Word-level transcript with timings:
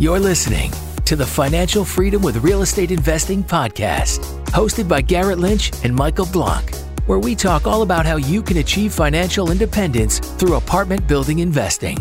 You're 0.00 0.18
listening 0.18 0.72
to 1.04 1.14
the 1.14 1.26
Financial 1.26 1.84
Freedom 1.84 2.22
with 2.22 2.38
Real 2.38 2.62
Estate 2.62 2.90
Investing 2.90 3.44
podcast, 3.44 4.20
hosted 4.46 4.88
by 4.88 5.02
Garrett 5.02 5.38
Lynch 5.38 5.72
and 5.84 5.94
Michael 5.94 6.24
Blank, 6.24 6.74
where 7.04 7.18
we 7.18 7.34
talk 7.34 7.66
all 7.66 7.82
about 7.82 8.06
how 8.06 8.16
you 8.16 8.40
can 8.40 8.56
achieve 8.56 8.94
financial 8.94 9.50
independence 9.50 10.18
through 10.18 10.54
apartment 10.54 11.06
building 11.06 11.40
investing. 11.40 11.98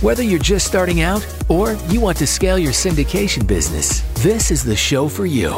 Whether 0.00 0.22
you're 0.22 0.38
just 0.38 0.66
starting 0.66 1.02
out 1.02 1.26
or 1.50 1.74
you 1.90 2.00
want 2.00 2.16
to 2.16 2.26
scale 2.26 2.58
your 2.58 2.72
syndication 2.72 3.46
business, 3.46 4.00
this 4.22 4.50
is 4.50 4.64
the 4.64 4.74
show 4.74 5.06
for 5.06 5.26
you. 5.26 5.50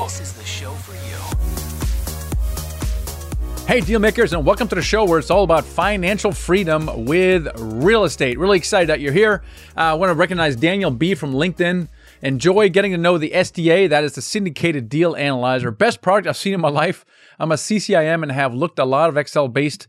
Hey, 3.67 3.81
deal 3.81 3.99
makers, 3.99 4.33
and 4.33 4.47
welcome 4.47 4.69
to 4.69 4.77
the 4.77 4.81
show 4.81 5.05
where 5.05 5.19
it's 5.19 5.29
all 5.29 5.43
about 5.43 5.65
financial 5.65 6.31
freedom 6.31 7.05
with 7.05 7.49
real 7.59 8.05
estate. 8.05 8.39
Really 8.39 8.59
excited 8.59 8.89
that 8.91 9.01
you're 9.01 9.13
here. 9.13 9.43
Uh, 9.77 9.81
I 9.81 9.95
want 9.95 10.11
to 10.11 10.15
recognize 10.15 10.55
Daniel 10.55 10.93
B 10.93 11.17
from 11.17 11.33
LinkedIn. 11.33 11.89
Enjoy 12.23 12.69
getting 12.69 12.93
to 12.93 12.97
know 12.97 13.19
the 13.19 13.33
SDA, 13.33 13.89
that 13.89 14.05
is 14.05 14.13
the 14.13 14.23
Syndicated 14.23 14.89
Deal 14.89 15.17
Analyzer. 15.17 15.73
Best 15.73 16.01
product 16.01 16.29
I've 16.29 16.37
seen 16.37 16.55
in 16.55 16.61
my 16.61 16.69
life. 16.85 17.05
I'm 17.41 17.51
a 17.51 17.57
CCIM 17.57 18.23
and 18.23 18.31
have 18.31 18.55
looked 18.55 18.79
a 18.79 18.85
lot 18.85 19.09
of 19.09 19.17
Excel 19.17 19.49
based 19.49 19.89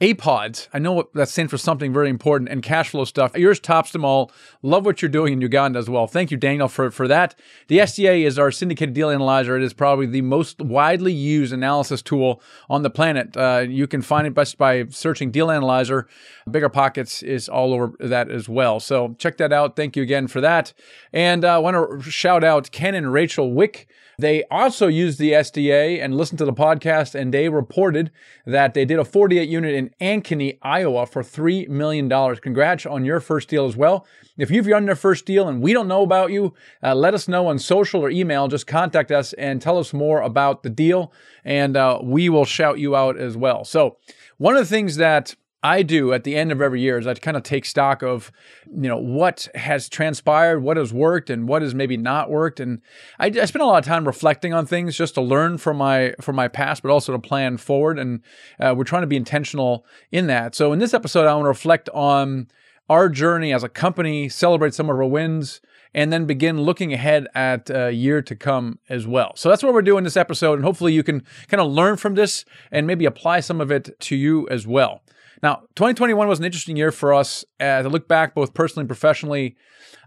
APODs. 0.00 0.68
I 0.72 0.80
know 0.80 1.08
that 1.14 1.28
stands 1.28 1.50
for 1.50 1.56
something 1.56 1.92
very 1.92 2.10
important 2.10 2.50
and 2.50 2.62
cash 2.64 2.90
flow 2.90 3.04
stuff. 3.04 3.36
Yours 3.36 3.60
tops 3.60 3.92
them 3.92 4.04
all. 4.04 4.32
Love 4.60 4.84
what 4.84 5.00
you're 5.00 5.08
doing 5.08 5.34
in 5.34 5.40
Uganda 5.40 5.78
as 5.78 5.88
well. 5.88 6.08
Thank 6.08 6.32
you, 6.32 6.36
Daniel, 6.36 6.66
for, 6.66 6.90
for 6.90 7.06
that. 7.06 7.36
The 7.68 7.78
SDA 7.78 8.26
is 8.26 8.36
our 8.36 8.50
syndicated 8.50 8.92
deal 8.92 9.08
analyzer. 9.08 9.56
It 9.56 9.62
is 9.62 9.72
probably 9.72 10.06
the 10.06 10.22
most 10.22 10.60
widely 10.60 11.12
used 11.12 11.52
analysis 11.52 12.02
tool 12.02 12.42
on 12.68 12.82
the 12.82 12.90
planet. 12.90 13.36
Uh, 13.36 13.64
you 13.68 13.86
can 13.86 14.02
find 14.02 14.26
it 14.26 14.34
best 14.34 14.58
by 14.58 14.84
searching 14.88 15.30
deal 15.30 15.48
analyzer. 15.48 16.08
Bigger 16.50 16.68
Pockets 16.68 17.22
is 17.22 17.48
all 17.48 17.72
over 17.72 17.92
that 18.00 18.30
as 18.32 18.48
well. 18.48 18.80
So 18.80 19.14
check 19.18 19.36
that 19.36 19.52
out. 19.52 19.76
Thank 19.76 19.96
you 19.96 20.02
again 20.02 20.26
for 20.26 20.40
that. 20.40 20.72
And 21.12 21.44
uh, 21.44 21.54
I 21.54 21.58
want 21.58 22.02
to 22.02 22.10
shout 22.10 22.42
out 22.42 22.72
Ken 22.72 22.96
and 22.96 23.12
Rachel 23.12 23.52
Wick. 23.52 23.86
They 24.18 24.44
also 24.50 24.86
used 24.86 25.18
the 25.18 25.32
SDA 25.32 26.02
and 26.02 26.16
listened 26.16 26.38
to 26.38 26.44
the 26.44 26.52
podcast, 26.52 27.14
and 27.14 27.32
they 27.32 27.48
reported 27.48 28.10
that 28.46 28.74
they 28.74 28.84
did 28.84 28.98
a 28.98 29.04
48 29.04 29.48
unit 29.48 29.74
in 29.74 29.90
Ankeny, 30.00 30.58
Iowa 30.62 31.06
for 31.06 31.22
$3 31.22 31.68
million. 31.68 32.08
Congrats 32.36 32.86
on 32.86 33.04
your 33.04 33.20
first 33.20 33.48
deal 33.48 33.66
as 33.66 33.76
well. 33.76 34.06
If 34.36 34.50
you've 34.50 34.66
done 34.66 34.86
your 34.86 34.96
first 34.96 35.26
deal 35.26 35.48
and 35.48 35.62
we 35.62 35.72
don't 35.72 35.88
know 35.88 36.02
about 36.02 36.32
you, 36.32 36.54
uh, 36.82 36.94
let 36.94 37.14
us 37.14 37.28
know 37.28 37.46
on 37.46 37.58
social 37.58 38.00
or 38.00 38.10
email. 38.10 38.48
Just 38.48 38.66
contact 38.66 39.12
us 39.12 39.32
and 39.34 39.62
tell 39.62 39.78
us 39.78 39.92
more 39.92 40.20
about 40.22 40.62
the 40.62 40.70
deal, 40.70 41.12
and 41.44 41.76
uh, 41.76 42.00
we 42.02 42.28
will 42.28 42.44
shout 42.44 42.78
you 42.78 42.96
out 42.96 43.16
as 43.16 43.36
well. 43.36 43.64
So, 43.64 43.96
one 44.38 44.56
of 44.56 44.60
the 44.60 44.74
things 44.74 44.96
that 44.96 45.36
I 45.64 45.82
do 45.82 46.12
at 46.12 46.24
the 46.24 46.36
end 46.36 46.52
of 46.52 46.60
every 46.60 46.82
year 46.82 46.98
is 46.98 47.06
I 47.06 47.14
kind 47.14 47.38
of 47.38 47.42
take 47.42 47.64
stock 47.64 48.02
of, 48.02 48.30
you 48.66 48.86
know, 48.86 48.98
what 48.98 49.48
has 49.54 49.88
transpired, 49.88 50.60
what 50.60 50.76
has 50.76 50.92
worked, 50.92 51.30
and 51.30 51.48
what 51.48 51.62
has 51.62 51.74
maybe 51.74 51.96
not 51.96 52.28
worked. 52.30 52.60
And 52.60 52.82
I, 53.18 53.28
I 53.28 53.46
spend 53.46 53.62
a 53.62 53.66
lot 53.66 53.78
of 53.78 53.86
time 53.86 54.06
reflecting 54.06 54.52
on 54.52 54.66
things 54.66 54.94
just 54.94 55.14
to 55.14 55.22
learn 55.22 55.56
from 55.56 55.78
my 55.78 56.14
from 56.20 56.36
my 56.36 56.48
past, 56.48 56.82
but 56.82 56.90
also 56.90 57.12
to 57.12 57.18
plan 57.18 57.56
forward. 57.56 57.98
And 57.98 58.20
uh, 58.60 58.74
we're 58.76 58.84
trying 58.84 59.04
to 59.04 59.06
be 59.08 59.16
intentional 59.16 59.86
in 60.12 60.26
that. 60.26 60.54
So 60.54 60.74
in 60.74 60.80
this 60.80 60.92
episode, 60.92 61.26
I 61.26 61.34
want 61.34 61.46
to 61.46 61.48
reflect 61.48 61.88
on 61.94 62.48
our 62.90 63.08
journey 63.08 63.54
as 63.54 63.62
a 63.62 63.68
company, 63.70 64.28
celebrate 64.28 64.74
some 64.74 64.90
of 64.90 64.96
our 64.96 65.06
wins, 65.06 65.62
and 65.94 66.12
then 66.12 66.26
begin 66.26 66.60
looking 66.60 66.92
ahead 66.92 67.26
at 67.34 67.70
a 67.70 67.90
year 67.90 68.20
to 68.20 68.36
come 68.36 68.80
as 68.90 69.06
well. 69.06 69.32
So 69.36 69.48
that's 69.48 69.62
what 69.62 69.72
we're 69.72 69.80
doing 69.80 70.04
this 70.04 70.18
episode, 70.18 70.54
and 70.54 70.64
hopefully 70.64 70.92
you 70.92 71.02
can 71.02 71.22
kind 71.48 71.62
of 71.62 71.72
learn 71.72 71.96
from 71.96 72.16
this 72.16 72.44
and 72.70 72.86
maybe 72.86 73.06
apply 73.06 73.40
some 73.40 73.62
of 73.62 73.70
it 73.70 73.98
to 74.00 74.14
you 74.14 74.46
as 74.50 74.66
well. 74.66 75.00
Now, 75.44 75.56
2021 75.76 76.26
was 76.26 76.38
an 76.38 76.46
interesting 76.46 76.74
year 76.74 76.90
for 76.90 77.12
us. 77.12 77.44
As 77.60 77.84
I 77.84 77.88
look 77.90 78.08
back, 78.08 78.34
both 78.34 78.54
personally 78.54 78.84
and 78.84 78.88
professionally, 78.88 79.56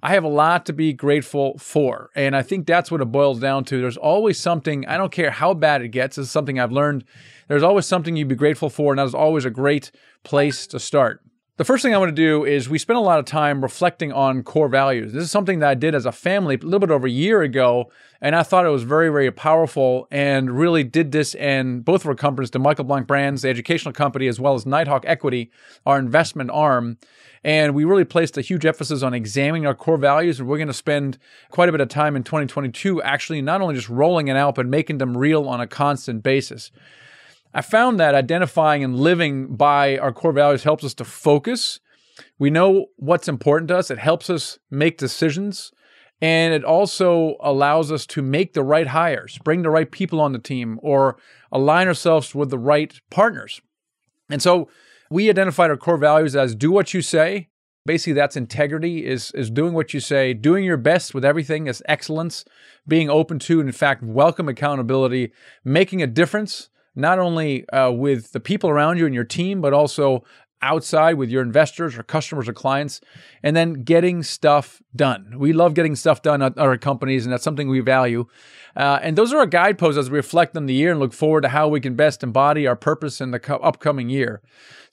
I 0.02 0.16
have 0.16 0.24
a 0.24 0.28
lot 0.28 0.66
to 0.66 0.74
be 0.74 0.94
grateful 0.94 1.60
for. 1.60 2.10
And 2.16 2.36
I 2.36 2.42
think 2.42 2.66
that's 2.66 2.90
what 2.90 3.02
it 3.02 3.12
boils 3.12 3.40
down 3.40 3.64
to. 3.66 3.80
There's 3.80 3.98
always 3.98 4.40
something, 4.40 4.88
I 4.88 4.98
don't 4.98 5.12
care 5.12 5.30
how 5.30 5.54
bad 5.54 5.84
it 5.84 5.90
gets, 5.90 6.16
this 6.16 6.26
is 6.26 6.32
something 6.32 6.60
I've 6.60 6.72
learned. 6.72 7.04
There's 7.50 7.62
always 7.62 7.86
something 7.86 8.16
you'd 8.16 8.28
be 8.28 8.34
grateful 8.34 8.72
for, 8.72 8.92
and 8.92 8.98
that 8.98 9.06
is 9.06 9.14
always 9.14 9.45
a 9.45 9.52
great 9.52 9.92
place 10.23 10.66
to 10.67 10.80
start. 10.80 11.22
The 11.58 11.66
first 11.66 11.82
thing 11.82 11.95
I 11.95 11.98
want 11.98 12.10
to 12.10 12.16
do 12.16 12.45
is 12.45 12.70
we 12.70 12.78
spent 12.78 12.98
a 12.98 13.02
lot 13.02 13.18
of 13.18 13.26
time 13.26 13.64
reflecting 13.64 14.12
on 14.12 14.44
core 14.44 14.70
values. 14.70 15.12
This 15.12 15.23
is 15.23 15.32
something 15.32 15.58
that 15.58 15.70
I 15.70 15.73
did 15.73 15.95
as 15.95 16.06
a 16.06 16.12
family 16.12 16.54
a 16.54 16.64
little 16.64 16.80
bit 16.80 16.92
over 16.92 17.08
a 17.08 17.10
year 17.12 17.42
ago, 17.42 17.90
and 18.22 18.36
I 18.36 18.44
thought 18.44 18.68
it 18.68 18.70
was 18.70 18.84
very, 18.84 19.10
very 19.10 19.32
powerful 19.32 20.08
and 20.12 20.56
really 20.56 20.84
did 20.84 21.12
this 21.12 21.34
in 21.34 21.80
both 21.80 22.02
of 22.02 22.10
our 22.10 22.14
companies, 22.14 22.52
the 22.52 22.60
Michael 22.60 22.84
Blank 22.84 23.08
Brands, 23.08 23.42
the 23.42 23.50
educational 23.50 23.92
company, 23.92 24.28
as 24.28 24.40
well 24.40 24.54
as 24.54 24.67
Nighthawk 24.67 25.04
Equity, 25.08 25.50
our 25.84 25.98
investment 25.98 26.52
arm. 26.54 27.00
And 27.44 27.73
we 27.73 27.86
really 27.86 28.06
placed 28.06 28.38
a 28.38 28.42
huge 28.42 28.64
emphasis 28.64 29.02
on 29.02 29.16
examining 29.16 29.66
our 29.66 29.73
core 29.73 29.98
values. 29.98 30.40
And 30.40 30.48
we're 30.48 30.58
going 30.58 30.67
to 30.67 30.76
spend 30.76 31.17
quite 31.50 31.70
a 31.70 31.72
bit 31.72 31.82
of 31.82 31.90
time 31.90 32.16
in 32.16 32.22
2022 32.23 33.02
actually 33.02 33.42
not 33.42 33.62
only 33.62 33.73
just 33.73 33.90
rolling 33.90 34.28
it 34.28 34.38
out, 34.38 34.54
but 34.54 34.67
making 34.67 35.00
them 35.00 35.17
real 35.17 35.50
on 35.50 35.60
a 35.60 35.66
constant 35.66 36.22
basis. 36.22 36.70
I 37.58 37.62
found 37.62 38.00
that 38.00 38.14
identifying 38.14 38.84
and 38.84 38.95
living 38.95 39.56
by 39.56 39.98
our 39.98 40.14
core 40.14 40.32
values 40.32 40.64
helps 40.64 40.84
us 40.84 40.94
to 40.94 41.04
focus. 41.04 41.80
We 42.38 42.52
know 42.52 42.86
what's 42.98 43.28
important 43.28 43.70
to 43.70 43.78
us, 43.80 43.90
it 43.90 43.98
helps 43.98 44.30
us 44.30 44.60
make 44.70 45.00
decisions. 45.00 45.72
And 46.22 46.54
it 46.54 46.64
also 46.64 47.36
allows 47.40 47.92
us 47.92 48.06
to 48.08 48.22
make 48.22 48.54
the 48.54 48.64
right 48.64 48.86
hires, 48.86 49.40
bring 49.44 49.64
the 49.64 49.72
right 49.72 49.90
people 49.90 50.22
on 50.22 50.34
the 50.34 50.40
team, 50.40 50.80
or 50.84 51.17
align 51.52 51.88
ourselves 51.88 52.36
with 52.36 52.52
the 52.52 52.60
right 52.60 53.00
partners. 53.10 53.60
And 54.30 54.42
so 54.42 54.70
we 55.10 55.28
identified 55.28 55.72
our 55.72 55.78
core 55.78 55.98
values 55.98 56.36
as 56.36 56.54
do 56.54 56.72
what 56.72 56.94
you 56.94 57.02
say. 57.02 57.50
Basically, 57.88 58.14
that's 58.14 58.38
integrity, 58.38 59.04
is, 59.04 59.32
is 59.32 59.50
doing 59.50 59.73
what 59.73 59.96
you 59.96 60.00
say, 60.00 60.34
doing 60.36 60.64
your 60.64 60.78
best 60.78 61.16
with 61.16 61.26
everything 61.26 61.66
is 61.66 61.82
excellence, 61.88 62.46
being 62.88 63.10
open 63.10 63.40
to, 63.40 63.60
and 63.60 63.70
in 63.70 63.73
fact, 63.73 64.04
welcome 64.04 64.48
accountability, 64.48 65.32
making 65.64 66.04
a 66.04 66.08
difference, 66.08 66.70
not 66.98 67.20
only 67.20 67.68
uh, 67.70 67.92
with 67.92 68.32
the 68.32 68.40
people 68.40 68.70
around 68.70 68.98
you 68.98 69.06
and 69.06 69.16
your 69.16 69.24
team, 69.24 69.62
but 69.62 69.74
also 69.74 70.24
outside 70.62 71.14
with 71.14 71.30
your 71.30 71.44
investors 71.44 71.98
or 71.98 72.04
customers 72.04 72.50
or 72.50 72.54
clients, 72.54 73.00
and 73.44 73.56
then 73.56 73.84
getting 73.84 74.24
stuff 74.24 74.82
done. 74.96 75.36
We 75.38 75.54
love 75.54 75.76
getting 75.76 75.96
stuff 75.96 76.24
done 76.24 76.42
at 76.42 76.58
our 76.58 76.78
companies, 76.78 77.26
and 77.26 77.32
that's 77.32 77.44
something 77.44 77.70
we 77.70 77.80
value. 77.80 78.26
Uh, 78.76 79.00
and 79.02 79.16
those 79.16 79.32
are 79.32 79.38
our 79.38 79.46
guideposts 79.46 79.98
as 79.98 80.10
we 80.10 80.18
reflect 80.18 80.58
on 80.58 80.66
the 80.66 80.74
year 80.74 80.92
and 80.92 81.00
look 81.00 81.14
forward 81.14 81.42
to 81.42 81.50
how 81.50 81.68
we 81.68 81.80
can 81.80 81.96
best 81.96 82.24
embody 82.24 82.66
our 82.66 82.76
purpose 82.76 83.22
in 83.22 83.32
the 83.32 83.40
co- 83.40 83.58
upcoming 83.58 84.10
year. 84.10 84.42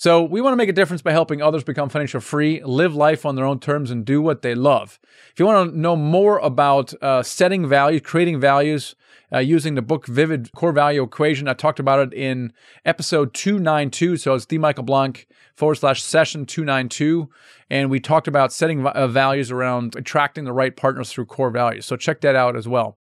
So 0.05 0.23
we 0.23 0.43
want 0.43 0.53
to 0.53 0.59
make 0.59 0.69
a 0.69 0.75
difference 0.75 1.01
by 1.01 1.13
helping 1.13 1.41
others 1.41 1.65
become 1.65 1.89
financial 1.89 2.21
free, 2.21 2.63
live 2.63 2.95
life 2.95 3.25
on 3.25 3.37
their 3.37 3.47
own 3.47 3.59
terms, 3.59 3.91
and 3.91 4.05
do 4.05 4.21
what 4.21 4.43
they 4.43 4.55
love. 4.55 4.99
If 5.33 5.41
you 5.41 5.47
want 5.47 5.73
to 5.73 5.81
know 5.81 5.97
more 5.97 6.37
about 6.41 6.93
uh, 7.03 7.23
setting 7.23 7.67
values, 7.67 8.03
creating 8.05 8.39
values, 8.39 8.97
uh, 9.33 9.39
using 9.39 9.77
the 9.77 9.81
book 9.81 10.07
Vivid 10.07 10.53
Core 10.53 10.73
Value 10.73 11.03
Equation. 11.03 11.49
I 11.49 11.55
talked 11.55 11.81
about 11.81 12.01
it 12.01 12.13
in 12.13 12.53
episode 12.85 13.33
292. 13.33 14.19
So 14.19 14.35
it's 14.35 14.45
D. 14.45 14.59
Michael 14.59 14.85
Blank 14.85 15.27
forward 15.55 15.77
slash 15.77 16.03
session 16.03 16.45
292. 16.45 17.31
And 17.71 17.89
we 17.89 17.99
talked 17.99 18.29
about 18.29 18.53
setting 18.53 18.87
uh, 18.87 19.07
values 19.07 19.51
around 19.51 19.97
attracting 19.97 20.45
the 20.45 20.53
right 20.53 20.77
partners 20.77 21.11
through 21.11 21.25
core 21.25 21.51
values. 21.51 21.87
So 21.87 21.97
check 21.97 22.21
that 22.21 22.37
out 22.37 22.57
as 22.57 22.69
well. 22.69 22.99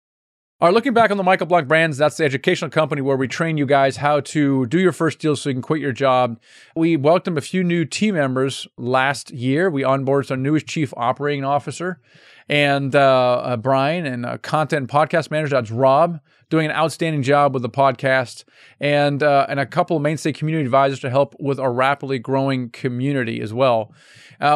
All 0.60 0.66
right, 0.66 0.74
looking 0.74 0.92
back 0.92 1.12
on 1.12 1.16
the 1.16 1.22
Michael 1.22 1.46
Blank 1.46 1.68
Brands, 1.68 1.98
that's 1.98 2.16
the 2.16 2.24
educational 2.24 2.68
company 2.68 3.00
where 3.00 3.16
we 3.16 3.28
train 3.28 3.58
you 3.58 3.64
guys 3.64 3.98
how 3.98 4.18
to 4.18 4.66
do 4.66 4.80
your 4.80 4.90
first 4.90 5.20
deal 5.20 5.36
so 5.36 5.50
you 5.50 5.54
can 5.54 5.62
quit 5.62 5.80
your 5.80 5.92
job. 5.92 6.40
We 6.74 6.96
welcomed 6.96 7.38
a 7.38 7.40
few 7.40 7.62
new 7.62 7.84
team 7.84 8.16
members 8.16 8.66
last 8.76 9.30
year. 9.30 9.70
We 9.70 9.82
onboarded 9.82 10.32
our 10.32 10.36
newest 10.36 10.66
chief 10.66 10.92
operating 10.96 11.44
officer 11.44 12.00
and 12.48 12.94
uh, 12.94 13.38
uh, 13.38 13.56
Brian 13.56 14.06
and 14.06 14.24
uh, 14.24 14.38
content 14.38 14.88
podcast 14.90 15.30
manager. 15.30 15.56
That's 15.56 15.70
Rob 15.70 16.20
doing 16.50 16.66
an 16.66 16.72
outstanding 16.72 17.22
job 17.22 17.52
with 17.52 17.62
the 17.62 17.68
podcast, 17.68 18.44
and 18.80 19.22
uh, 19.22 19.46
and 19.48 19.60
a 19.60 19.66
couple 19.66 19.96
of 19.96 20.02
mainstay 20.02 20.32
community 20.32 20.64
advisors 20.64 21.00
to 21.00 21.10
help 21.10 21.34
with 21.38 21.60
our 21.60 21.72
rapidly 21.72 22.18
growing 22.18 22.70
community 22.70 23.40
as 23.40 23.52
well. 23.52 23.92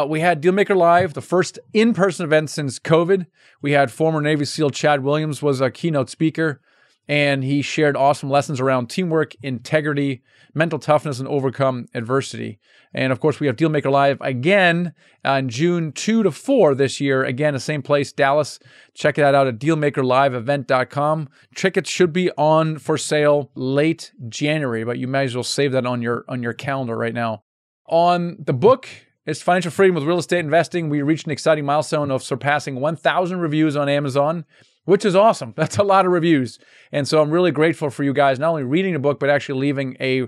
We 0.07 0.21
had 0.21 0.41
Dealmaker 0.41 0.75
Live, 0.75 1.13
the 1.13 1.21
first 1.21 1.59
in-person 1.73 2.23
event 2.23 2.49
since 2.49 2.79
COVID. 2.79 3.27
We 3.61 3.73
had 3.73 3.91
former 3.91 4.21
Navy 4.21 4.45
SEAL 4.45 4.69
Chad 4.71 5.03
Williams 5.03 5.41
was 5.41 5.59
a 5.59 5.69
keynote 5.69 6.09
speaker 6.09 6.61
and 7.07 7.43
he 7.43 7.61
shared 7.61 7.97
awesome 7.97 8.29
lessons 8.29 8.59
around 8.59 8.89
teamwork, 8.89 9.35
integrity, 9.41 10.23
mental 10.53 10.79
toughness, 10.79 11.19
and 11.19 11.27
overcome 11.27 11.87
adversity. 11.93 12.59
And 12.93 13.11
of 13.11 13.19
course, 13.19 13.39
we 13.39 13.47
have 13.47 13.55
Dealmaker 13.55 13.91
Live 13.91 14.19
again 14.21 14.93
uh, 15.25 15.29
on 15.31 15.49
June 15.49 15.91
2 15.91 16.23
to 16.23 16.31
4 16.31 16.75
this 16.75 17.01
year. 17.01 17.23
Again, 17.23 17.53
the 17.53 17.59
same 17.59 17.81
place, 17.81 18.13
Dallas. 18.13 18.59
Check 18.93 19.15
that 19.15 19.35
out 19.35 19.47
at 19.47 19.59
dealmakerliveevent.com. 19.59 21.29
Tickets 21.55 21.89
should 21.89 22.13
be 22.13 22.31
on 22.31 22.77
for 22.77 22.97
sale 22.97 23.51
late 23.55 24.11
January, 24.29 24.83
but 24.83 24.99
you 24.99 25.07
might 25.07 25.23
as 25.23 25.35
well 25.35 25.43
save 25.43 25.71
that 25.71 25.85
on 25.85 26.01
your 26.01 26.23
on 26.29 26.43
your 26.43 26.53
calendar 26.53 26.95
right 26.95 27.13
now. 27.13 27.43
On 27.87 28.37
the 28.39 28.53
book, 28.53 28.87
it's 29.25 29.41
Financial 29.41 29.71
Freedom 29.71 29.95
with 29.95 30.03
Real 30.03 30.19
Estate 30.19 30.39
Investing. 30.39 30.89
We 30.89 31.01
reached 31.01 31.25
an 31.25 31.31
exciting 31.31 31.65
milestone 31.65 32.11
of 32.11 32.23
surpassing 32.23 32.79
1,000 32.79 33.39
reviews 33.39 33.75
on 33.75 33.89
Amazon 33.89 34.45
which 34.85 35.05
is 35.05 35.15
awesome. 35.15 35.53
That's 35.57 35.77
a 35.77 35.83
lot 35.83 36.05
of 36.05 36.11
reviews. 36.11 36.59
And 36.91 37.07
so 37.07 37.21
I'm 37.21 37.31
really 37.31 37.51
grateful 37.51 37.89
for 37.89 38.03
you 38.03 38.13
guys 38.13 38.39
not 38.39 38.49
only 38.49 38.63
reading 38.63 38.93
the 38.93 38.99
book, 38.99 39.19
but 39.19 39.29
actually 39.29 39.59
leaving 39.59 39.97
a, 39.99 40.27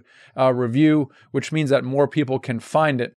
review, 0.51 1.09
which 1.31 1.51
means 1.51 1.69
that 1.69 1.83
more 1.83 2.07
people 2.07 2.39
can 2.39 2.59
find 2.59 3.01
it. 3.01 3.15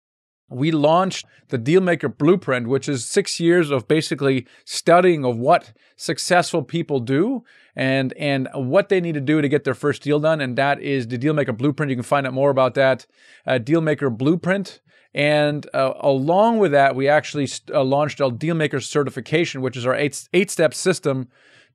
we 0.48 0.70
launched 0.70 1.26
the 1.48 1.58
Dealmaker 1.58 2.16
Blueprint, 2.16 2.68
which 2.68 2.88
is 2.88 3.04
six 3.04 3.40
years 3.40 3.70
of 3.70 3.88
basically 3.88 4.46
studying 4.64 5.24
of 5.24 5.36
what 5.36 5.72
successful 5.96 6.62
people 6.62 7.00
do 7.00 7.42
and 7.74 8.12
and 8.14 8.48
what 8.54 8.88
they 8.88 9.00
need 9.00 9.14
to 9.14 9.20
do 9.20 9.40
to 9.42 9.48
get 9.48 9.64
their 9.64 9.74
first 9.74 10.02
deal 10.02 10.20
done. 10.20 10.40
And 10.40 10.56
that 10.56 10.80
is 10.80 11.08
the 11.08 11.18
Dealmaker 11.18 11.56
Blueprint. 11.56 11.90
You 11.90 11.96
can 11.96 12.02
find 12.02 12.26
out 12.26 12.32
more 12.32 12.50
about 12.50 12.74
that 12.74 13.06
at 13.44 13.66
Dealmaker 13.66 14.16
Blueprint. 14.16 14.80
And 15.16 15.66
uh, 15.72 15.94
along 16.00 16.58
with 16.58 16.72
that, 16.72 16.94
we 16.94 17.08
actually 17.08 17.48
uh, 17.72 17.82
launched 17.82 18.20
our 18.20 18.30
Dealmaker 18.30 18.82
certification, 18.82 19.62
which 19.62 19.74
is 19.74 19.86
our 19.86 19.94
eight, 19.94 20.28
eight 20.34 20.50
step 20.50 20.74
system 20.74 21.28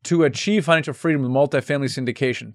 to 0.03 0.23
achieve 0.23 0.65
financial 0.65 0.93
freedom 0.93 1.23
with 1.23 1.31
multifamily 1.31 1.89
syndication. 1.89 2.53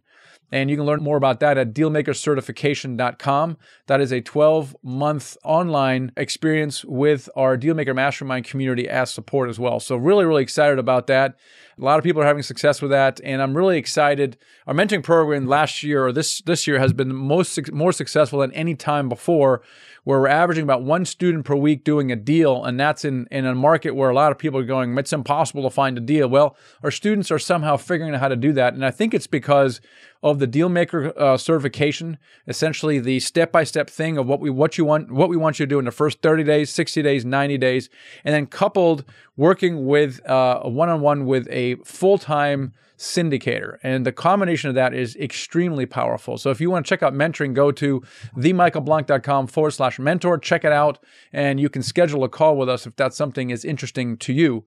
And 0.53 0.71
you 0.71 0.77
can 0.77 0.87
learn 0.87 1.03
more 1.03 1.17
about 1.17 1.41
that 1.41 1.59
at 1.59 1.75
dealmakercertification.com. 1.75 3.57
That 3.89 4.01
is 4.01 4.13
a 4.13 4.21
12 4.21 4.77
month 4.85 5.37
online 5.43 6.13
experience 6.17 6.85
with 6.85 7.29
our 7.35 7.59
Dealmaker 7.59 7.97
Mastermind 7.97 8.45
community 8.45 8.89
as 8.89 9.13
support 9.13 9.51
as 9.51 9.59
well. 9.59 9.81
So, 9.81 9.97
really, 9.97 10.25
really 10.25 10.45
excited 10.45 10.79
about 10.79 11.09
that. 11.09 11.37
A 11.79 11.85
lot 11.85 11.99
of 11.99 12.05
people 12.05 12.23
are 12.23 12.27
having 12.27 12.45
success 12.45 12.81
with 12.81 12.93
that, 12.93 13.21
and 13.25 13.43
I'm 13.43 13.57
really 13.57 13.77
excited. 13.77 14.39
Our 14.69 14.75
mentoring 14.75 15.03
program 15.03 15.49
last 15.49 15.83
year 15.83 16.07
or 16.07 16.13
this 16.13 16.41
this 16.43 16.69
year 16.69 16.79
has 16.79 16.93
been 16.93 17.13
most 17.13 17.73
more 17.73 17.93
successful 17.93 18.39
than 18.39 18.53
any 18.53 18.77
time 18.77 19.09
before 19.09 19.63
where 20.07 20.21
we're 20.21 20.29
averaging 20.29 20.63
about 20.63 20.85
one 20.85 21.05
student 21.05 21.45
per 21.45 21.57
week 21.57 21.83
doing 21.83 22.13
a 22.13 22.17
deal, 22.17 22.65
and 22.65 22.79
that's 22.79 23.05
in, 23.05 23.27
in 23.33 23.45
a 23.45 23.57
market 23.57 23.91
where 23.91 24.09
a 24.09 24.15
lot 24.15 24.31
of 24.31 24.39
people 24.39 24.61
are 24.61 24.65
going, 24.65 24.97
it's 24.97 25.13
impossible 25.13 25.65
to 25.65 25.71
find 25.71 25.99
a 25.99 26.01
deal. 26.01 26.29
Well, 26.29 26.57
our 26.85 26.93
students 26.93 27.33
are 27.33 27.41
somehow 27.41 27.77
figuring 27.77 28.15
out 28.15 28.21
how 28.21 28.29
to 28.29 28.37
do 28.37 28.53
that. 28.53 28.73
And 28.73 28.87
I 28.87 28.93
think 28.93 29.15
it's 29.15 29.27
because 29.27 29.81
of 30.27 30.41
the 30.41 30.47
deal 30.47 30.69
maker 30.69 31.17
uh, 31.17 31.37
certification, 31.37 32.19
essentially 32.49 32.99
the 32.99 33.21
step-by-step 33.21 33.89
thing 33.89 34.19
of 34.19 34.27
what 34.27 34.41
we 34.41 34.51
what 34.51 34.77
you 34.77 34.85
want 34.85 35.13
what 35.13 35.29
we 35.29 35.37
want 35.37 35.61
you 35.61 35.67
to 35.67 35.71
do 35.71 35.79
in 35.79 35.85
the 35.85 35.93
first 35.93 36.21
30 36.21 36.43
days, 36.43 36.69
60 36.71 37.01
days, 37.01 37.25
90 37.25 37.57
days, 37.59 37.89
and 38.25 38.35
then 38.35 38.47
coupled 38.47 39.05
working 39.37 39.87
with 39.87 40.21
uh, 40.29 40.61
a 40.63 40.69
one-on-one 40.69 41.27
with 41.27 41.47
a 41.49 41.77
full-time 41.77 42.73
syndicator. 42.99 43.77
And 43.85 44.05
the 44.05 44.11
combination 44.11 44.69
of 44.69 44.75
that 44.75 44.95
is 44.95 45.15
extremely 45.15 45.87
powerful. 45.87 46.39
So 46.39 46.51
if 46.51 46.61
you 46.61 46.71
want 46.71 46.87
to 46.87 46.89
check 46.89 47.05
out 47.05 47.15
mentoring, 47.15 47.55
go 47.55 47.71
to 47.73 48.03
themichaelblank.com 48.37 49.47
forward 49.47 49.73
slash 49.73 50.01
mentor, 50.01 50.39
check 50.39 50.65
it 50.65 50.73
out, 50.73 50.99
and 51.33 51.61
you 51.61 51.69
can 51.69 51.83
schedule 51.83 52.25
a 52.25 52.29
call 52.29 52.57
with 52.57 52.69
us 52.69 52.85
if 52.85 52.97
that's 52.97 53.17
something 53.17 53.51
is 53.51 53.65
interesting 53.65 54.17
to 54.19 54.33
you. 54.33 54.65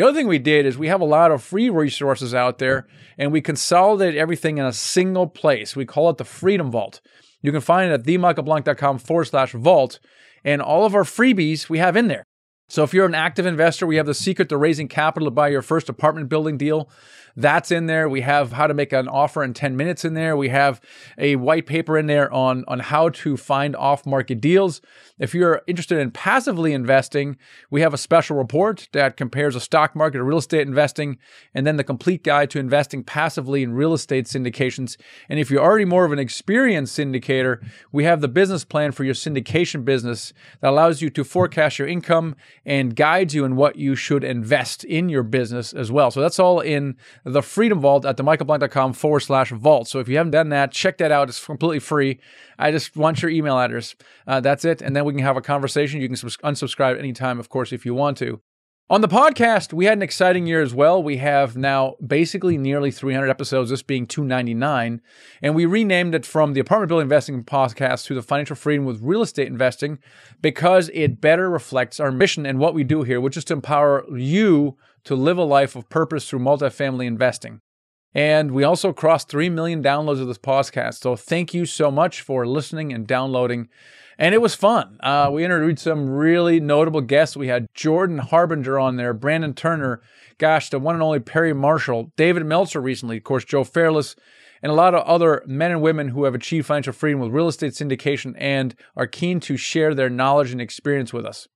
The 0.00 0.06
other 0.06 0.16
thing 0.18 0.28
we 0.28 0.38
did 0.38 0.64
is 0.64 0.78
we 0.78 0.88
have 0.88 1.02
a 1.02 1.04
lot 1.04 1.30
of 1.30 1.42
free 1.42 1.68
resources 1.68 2.34
out 2.34 2.56
there 2.56 2.86
and 3.18 3.30
we 3.30 3.42
consolidate 3.42 4.16
everything 4.16 4.56
in 4.56 4.64
a 4.64 4.72
single 4.72 5.26
place. 5.26 5.76
We 5.76 5.84
call 5.84 6.08
it 6.08 6.16
the 6.16 6.24
Freedom 6.24 6.70
Vault. 6.70 7.02
You 7.42 7.52
can 7.52 7.60
find 7.60 7.90
it 7.90 8.00
at 8.00 8.04
themichaelblank.com 8.04 8.98
forward 9.00 9.26
slash 9.26 9.52
vault. 9.52 10.00
And 10.42 10.62
all 10.62 10.86
of 10.86 10.94
our 10.94 11.02
freebies 11.02 11.68
we 11.68 11.80
have 11.80 11.96
in 11.96 12.08
there. 12.08 12.24
So 12.70 12.84
if 12.84 12.94
you're 12.94 13.04
an 13.04 13.16
active 13.16 13.46
investor, 13.46 13.84
we 13.84 13.96
have 13.96 14.06
the 14.06 14.14
secret 14.14 14.48
to 14.50 14.56
raising 14.56 14.86
capital 14.86 15.26
to 15.26 15.32
buy 15.32 15.48
your 15.48 15.60
first 15.60 15.88
apartment 15.88 16.28
building 16.28 16.56
deal. 16.56 16.88
That's 17.36 17.70
in 17.70 17.86
there. 17.86 18.08
We 18.08 18.20
have 18.20 18.52
how 18.52 18.66
to 18.68 18.74
make 18.74 18.92
an 18.92 19.08
offer 19.08 19.42
in 19.42 19.54
10 19.54 19.76
minutes 19.76 20.04
in 20.04 20.14
there. 20.14 20.36
We 20.36 20.50
have 20.50 20.80
a 21.18 21.36
white 21.36 21.66
paper 21.66 21.98
in 21.98 22.06
there 22.06 22.32
on, 22.32 22.64
on 22.68 22.78
how 22.78 23.08
to 23.08 23.36
find 23.36 23.74
off 23.74 24.06
market 24.06 24.40
deals. 24.40 24.80
If 25.18 25.34
you're 25.34 25.62
interested 25.66 25.98
in 25.98 26.12
passively 26.12 26.72
investing, 26.72 27.36
we 27.70 27.80
have 27.80 27.92
a 27.92 27.98
special 27.98 28.36
report 28.36 28.88
that 28.92 29.16
compares 29.16 29.56
a 29.56 29.60
stock 29.60 29.96
market 29.96 30.18
to 30.18 30.24
real 30.24 30.38
estate 30.38 30.66
investing 30.66 31.18
and 31.54 31.66
then 31.66 31.76
the 31.76 31.84
complete 31.84 32.22
guide 32.22 32.50
to 32.50 32.58
investing 32.58 33.02
passively 33.04 33.62
in 33.62 33.74
real 33.74 33.94
estate 33.94 34.26
syndications. 34.26 34.96
And 35.28 35.38
if 35.38 35.50
you're 35.50 35.62
already 35.62 35.84
more 35.84 36.04
of 36.04 36.12
an 36.12 36.18
experienced 36.18 36.96
syndicator, 36.96 37.64
we 37.92 38.04
have 38.04 38.20
the 38.20 38.28
business 38.28 38.64
plan 38.64 38.92
for 38.92 39.04
your 39.04 39.14
syndication 39.14 39.84
business 39.84 40.32
that 40.60 40.70
allows 40.70 41.02
you 41.02 41.10
to 41.10 41.24
forecast 41.24 41.78
your 41.78 41.88
income 41.88 42.36
and 42.64 42.94
guides 42.94 43.34
you 43.34 43.44
in 43.44 43.56
what 43.56 43.76
you 43.76 43.94
should 43.94 44.22
invest 44.22 44.84
in 44.84 45.08
your 45.08 45.22
business 45.22 45.72
as 45.72 45.90
well. 45.90 46.10
So 46.10 46.20
that's 46.20 46.38
all 46.38 46.60
in 46.60 46.96
the 47.24 47.42
Freedom 47.42 47.80
Vault 47.80 48.04
at 48.04 48.16
themichaelblank.com 48.16 48.92
forward 48.92 49.20
slash 49.20 49.50
vault. 49.50 49.88
So 49.88 49.98
if 49.98 50.08
you 50.08 50.16
haven't 50.16 50.32
done 50.32 50.50
that, 50.50 50.72
check 50.72 50.98
that 50.98 51.10
out. 51.10 51.28
It's 51.28 51.44
completely 51.44 51.80
free. 51.80 52.20
I 52.58 52.70
just 52.70 52.96
want 52.96 53.22
your 53.22 53.30
email 53.30 53.58
address. 53.58 53.94
Uh, 54.26 54.40
that's 54.40 54.64
it. 54.64 54.82
And 54.82 54.94
then 54.94 55.04
we 55.04 55.14
can 55.14 55.22
have 55.22 55.36
a 55.36 55.42
conversation. 55.42 56.00
You 56.00 56.08
can 56.08 56.16
subs- 56.16 56.36
unsubscribe 56.38 56.98
anytime, 56.98 57.40
of 57.40 57.48
course, 57.48 57.72
if 57.72 57.86
you 57.86 57.94
want 57.94 58.18
to. 58.18 58.40
On 58.90 59.02
the 59.02 59.06
podcast, 59.06 59.72
we 59.72 59.84
had 59.84 59.98
an 59.98 60.02
exciting 60.02 60.48
year 60.48 60.60
as 60.60 60.74
well. 60.74 61.00
We 61.00 61.18
have 61.18 61.56
now 61.56 61.94
basically 62.04 62.58
nearly 62.58 62.90
300 62.90 63.28
episodes, 63.30 63.70
this 63.70 63.84
being 63.84 64.04
299. 64.04 65.00
And 65.40 65.54
we 65.54 65.64
renamed 65.64 66.12
it 66.16 66.26
from 66.26 66.54
the 66.54 66.60
Apartment 66.60 66.88
Building 66.88 67.04
Investing 67.04 67.44
Podcast 67.44 68.06
to 68.06 68.16
the 68.16 68.22
Financial 68.22 68.56
Freedom 68.56 68.84
with 68.84 69.00
Real 69.00 69.22
Estate 69.22 69.46
Investing 69.46 70.00
because 70.42 70.90
it 70.92 71.20
better 71.20 71.48
reflects 71.48 72.00
our 72.00 72.10
mission 72.10 72.44
and 72.44 72.58
what 72.58 72.74
we 72.74 72.82
do 72.82 73.04
here, 73.04 73.20
which 73.20 73.36
is 73.36 73.44
to 73.44 73.52
empower 73.52 74.04
you 74.12 74.76
to 75.04 75.14
live 75.14 75.38
a 75.38 75.44
life 75.44 75.76
of 75.76 75.88
purpose 75.88 76.28
through 76.28 76.40
multifamily 76.40 77.06
investing. 77.06 77.60
And 78.14 78.50
we 78.50 78.64
also 78.64 78.92
crossed 78.92 79.28
3 79.28 79.50
million 79.50 79.82
downloads 79.82 80.20
of 80.20 80.26
this 80.26 80.38
podcast. 80.38 80.94
So 80.94 81.14
thank 81.14 81.54
you 81.54 81.64
so 81.64 81.90
much 81.90 82.22
for 82.22 82.46
listening 82.46 82.92
and 82.92 83.06
downloading. 83.06 83.68
And 84.18 84.34
it 84.34 84.42
was 84.42 84.54
fun. 84.54 84.98
Uh, 85.00 85.30
we 85.32 85.44
interviewed 85.44 85.78
some 85.78 86.10
really 86.10 86.60
notable 86.60 87.00
guests. 87.00 87.36
We 87.36 87.48
had 87.48 87.66
Jordan 87.72 88.18
Harbinger 88.18 88.78
on 88.78 88.96
there, 88.96 89.14
Brandon 89.14 89.54
Turner, 89.54 90.02
gosh, 90.38 90.70
the 90.70 90.78
one 90.78 90.94
and 90.94 91.02
only 91.02 91.20
Perry 91.20 91.54
Marshall, 91.54 92.12
David 92.16 92.44
Meltzer 92.44 92.80
recently, 92.80 93.18
of 93.18 93.24
course, 93.24 93.44
Joe 93.44 93.64
Fairless, 93.64 94.16
and 94.62 94.70
a 94.70 94.74
lot 94.74 94.94
of 94.94 95.06
other 95.06 95.42
men 95.46 95.70
and 95.70 95.80
women 95.80 96.08
who 96.08 96.24
have 96.24 96.34
achieved 96.34 96.66
financial 96.66 96.92
freedom 96.92 97.20
with 97.20 97.32
real 97.32 97.48
estate 97.48 97.72
syndication 97.72 98.34
and 98.36 98.74
are 98.96 99.06
keen 99.06 99.40
to 99.40 99.56
share 99.56 99.94
their 99.94 100.10
knowledge 100.10 100.52
and 100.52 100.60
experience 100.60 101.12
with 101.12 101.24
us. 101.24 101.48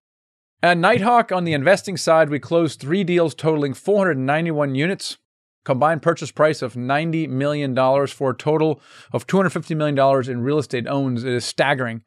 At 0.63 0.79
Nighthawk, 0.79 1.31
on 1.33 1.45
the 1.45 1.53
investing 1.53 1.99
side, 1.99 2.31
we 2.31 2.39
closed 2.39 2.81
three 2.81 3.05
deals 3.05 3.35
totaling 3.35 3.75
491 3.75 4.75
units, 4.75 5.19
combined 5.65 6.03
purchase 6.03 6.31
price 6.31 6.63
of 6.63 6.75
$90 6.75 7.29
million 7.29 7.75
for 8.07 8.31
a 8.31 8.37
total 8.37 8.81
of 9.13 9.27
$250 9.27 9.77
million 9.77 10.31
in 10.31 10.43
real 10.43 10.59
estate 10.59 10.87
owns. 10.87 11.25
It 11.25 11.33
is 11.33 11.45
staggering. 11.45 12.03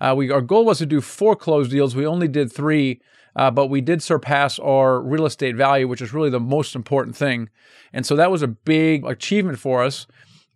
Uh, 0.00 0.14
we, 0.16 0.30
our 0.30 0.40
goal 0.40 0.64
was 0.64 0.78
to 0.78 0.86
do 0.86 1.00
four 1.00 1.36
closed 1.36 1.70
deals. 1.70 1.94
We 1.94 2.06
only 2.06 2.28
did 2.28 2.52
three, 2.52 3.00
uh, 3.36 3.50
but 3.50 3.66
we 3.68 3.80
did 3.80 4.02
surpass 4.02 4.58
our 4.58 5.00
real 5.00 5.26
estate 5.26 5.54
value, 5.54 5.86
which 5.86 6.02
is 6.02 6.12
really 6.12 6.30
the 6.30 6.40
most 6.40 6.74
important 6.74 7.16
thing. 7.16 7.50
And 7.92 8.04
so 8.04 8.16
that 8.16 8.30
was 8.30 8.42
a 8.42 8.48
big 8.48 9.04
achievement 9.04 9.58
for 9.58 9.82
us 9.84 10.06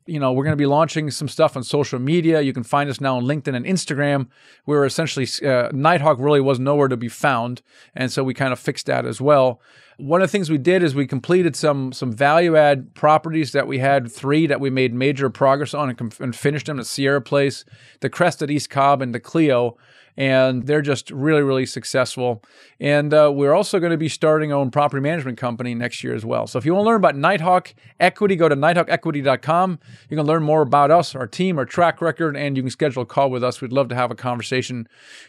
you 0.06 0.20
know, 0.20 0.32
we're 0.32 0.44
going 0.44 0.52
to 0.52 0.56
be 0.56 0.66
launching 0.66 1.10
some 1.10 1.28
stuff 1.28 1.56
on 1.56 1.64
social 1.64 1.98
media. 1.98 2.40
You 2.40 2.52
can 2.52 2.62
find 2.62 2.88
us 2.88 3.00
now 3.00 3.16
on 3.16 3.24
LinkedIn 3.24 3.54
and 3.54 3.66
Instagram. 3.66 4.28
We 4.64 4.76
were 4.76 4.86
essentially, 4.86 5.26
uh, 5.46 5.70
Nighthawk 5.72 6.18
really 6.18 6.40
was 6.40 6.58
nowhere 6.58 6.88
to 6.88 6.96
be 6.96 7.08
found. 7.08 7.62
And 7.94 8.10
so 8.10 8.22
we 8.22 8.32
kind 8.32 8.52
of 8.52 8.58
fixed 8.58 8.86
that 8.86 9.04
as 9.04 9.20
well. 9.20 9.60
One 9.98 10.20
of 10.20 10.28
the 10.28 10.32
things 10.32 10.50
we 10.50 10.58
did 10.58 10.82
is 10.82 10.94
we 10.94 11.06
completed 11.06 11.56
some 11.56 11.92
some 11.92 12.12
value 12.12 12.56
add 12.56 12.94
properties 12.94 13.52
that 13.52 13.66
we 13.66 13.78
had 13.78 14.12
three 14.12 14.46
that 14.46 14.60
we 14.60 14.68
made 14.68 14.92
major 14.92 15.30
progress 15.30 15.72
on 15.72 15.88
and, 15.88 15.98
com- 15.98 16.10
and 16.20 16.36
finished 16.36 16.66
them: 16.66 16.78
at 16.78 16.86
Sierra 16.86 17.20
Place, 17.22 17.64
the 18.00 18.10
Crest 18.10 18.42
at 18.42 18.50
East 18.50 18.68
Cobb, 18.68 19.00
and 19.00 19.14
the 19.14 19.20
Clio 19.20 19.76
and 20.16 20.66
they're 20.66 20.82
just 20.82 21.10
really, 21.10 21.42
really 21.42 21.66
successful. 21.66 22.42
And 22.80 23.12
uh, 23.12 23.30
we're 23.34 23.52
also 23.52 23.78
going 23.78 23.90
to 23.90 23.98
be 23.98 24.08
starting 24.08 24.52
our 24.52 24.58
own 24.58 24.70
property 24.70 25.02
management 25.02 25.38
company 25.38 25.74
next 25.74 26.02
year 26.02 26.14
as 26.14 26.24
well. 26.24 26.46
So 26.46 26.58
if 26.58 26.64
you 26.64 26.74
want 26.74 26.84
to 26.84 26.88
learn 26.88 26.96
about 26.96 27.16
Nighthawk 27.16 27.74
Equity, 28.00 28.36
go 28.36 28.48
to 28.48 28.56
nighthawkequity.com. 28.56 29.78
You 30.08 30.16
can 30.16 30.26
learn 30.26 30.42
more 30.42 30.62
about 30.62 30.90
us, 30.90 31.14
our 31.14 31.26
team, 31.26 31.58
our 31.58 31.66
track 31.66 32.00
record, 32.00 32.36
and 32.36 32.56
you 32.56 32.62
can 32.62 32.70
schedule 32.70 33.02
a 33.02 33.06
call 33.06 33.30
with 33.30 33.44
us. 33.44 33.60
We'd 33.60 33.72
love 33.72 33.88
to 33.88 33.94
have 33.94 34.10
a 34.10 34.14
conversation 34.14 34.88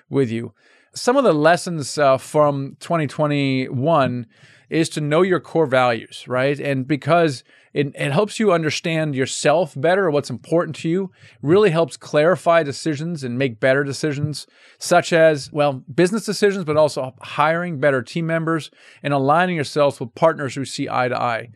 with 0.10 0.32
you. 0.32 0.54
Some 0.94 1.18
of 1.18 1.24
the 1.24 1.34
lessons 1.34 1.98
uh, 1.98 2.18
from 2.18 2.78
2021 2.80 4.26
is 4.70 4.90
to 4.90 5.02
know 5.02 5.22
your 5.22 5.40
core 5.40 5.66
values, 5.66 6.26
right? 6.28 6.60
And 6.60 6.88
because 6.88 7.44
it, 7.74 7.88
it 7.96 8.12
helps 8.12 8.40
you 8.40 8.52
understand 8.52 9.16
yourself 9.16 9.74
better, 9.78 10.10
what's 10.10 10.30
important 10.30 10.76
to 10.78 10.90
you, 10.90 11.12
really 11.42 11.70
helps 11.70 11.96
clarify 11.96 12.64
decisions 12.64 13.24
and 13.24 13.38
make 13.38 13.60
better 13.60 13.84
decisions, 13.84 14.48
such 14.78 15.14
as, 15.14 15.52
well, 15.52 15.84
business 15.94 16.26
decisions, 16.26 16.66
but 16.66 16.78
also 16.78 17.14
hiring 17.22 17.80
better 17.80 18.02
team 18.02 18.26
members 18.26 18.72
and 19.04 19.14
aligning 19.14 19.56
yourselves 19.56 20.00
with 20.00 20.16
partners 20.16 20.56
who 20.56 20.66
see 20.66 20.90
eye 20.90 21.08
to 21.08 21.22
eye. 21.22 21.50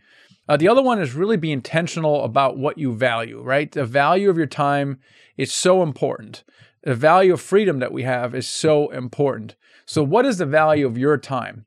Uh, 0.48 0.58
the 0.58 0.68
other 0.68 0.82
one 0.82 1.00
is 1.00 1.14
really 1.14 1.38
be 1.38 1.52
intentional 1.52 2.24
about 2.24 2.58
what 2.58 2.78
you 2.78 2.94
value, 2.94 3.42
right? 3.42 3.72
The 3.72 3.86
value 3.86 4.30
of 4.30 4.38
your 4.38 4.48
time 4.48 5.00
is 5.38 5.52
so 5.52 5.82
important. 5.82 6.44
The 6.84 6.96
value 6.96 7.34
of 7.34 7.42
freedom 7.42 7.80
that 7.80 7.92
we 7.92 8.04
have 8.04 8.34
is 8.36 8.48
so 8.48 8.90
important. 8.90 9.56
So, 9.86 10.04
what 10.04 10.26
is 10.26 10.40
the 10.40 10.46
value 10.46 10.88
of 10.88 10.98
your 10.98 11.18
time? 11.18 11.66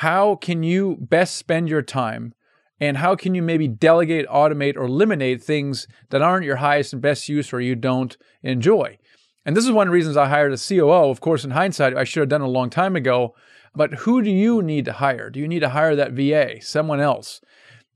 How 0.00 0.34
can 0.36 0.62
you 0.62 0.98
best 1.00 1.38
spend 1.38 1.70
your 1.70 1.80
time 1.80 2.34
and 2.78 2.98
how 2.98 3.16
can 3.16 3.34
you 3.34 3.40
maybe 3.40 3.66
delegate, 3.66 4.28
automate, 4.28 4.76
or 4.76 4.84
eliminate 4.84 5.42
things 5.42 5.88
that 6.10 6.20
aren't 6.20 6.44
your 6.44 6.56
highest 6.56 6.92
and 6.92 7.00
best 7.00 7.30
use 7.30 7.50
or 7.50 7.62
you 7.62 7.74
don't 7.74 8.14
enjoy? 8.42 8.98
And 9.46 9.56
this 9.56 9.64
is 9.64 9.72
one 9.72 9.86
of 9.86 9.92
the 9.92 9.94
reasons 9.94 10.18
I 10.18 10.28
hired 10.28 10.52
a 10.52 10.58
COO. 10.58 11.08
Of 11.08 11.22
course, 11.22 11.46
in 11.46 11.52
hindsight, 11.52 11.96
I 11.96 12.04
should 12.04 12.20
have 12.20 12.28
done 12.28 12.42
it 12.42 12.44
a 12.44 12.48
long 12.48 12.68
time 12.68 12.94
ago. 12.94 13.34
But 13.74 13.94
who 13.94 14.20
do 14.20 14.28
you 14.28 14.60
need 14.60 14.84
to 14.84 14.92
hire? 14.92 15.30
Do 15.30 15.40
you 15.40 15.48
need 15.48 15.60
to 15.60 15.70
hire 15.70 15.96
that 15.96 16.12
VA, 16.12 16.60
someone 16.60 17.00
else? 17.00 17.40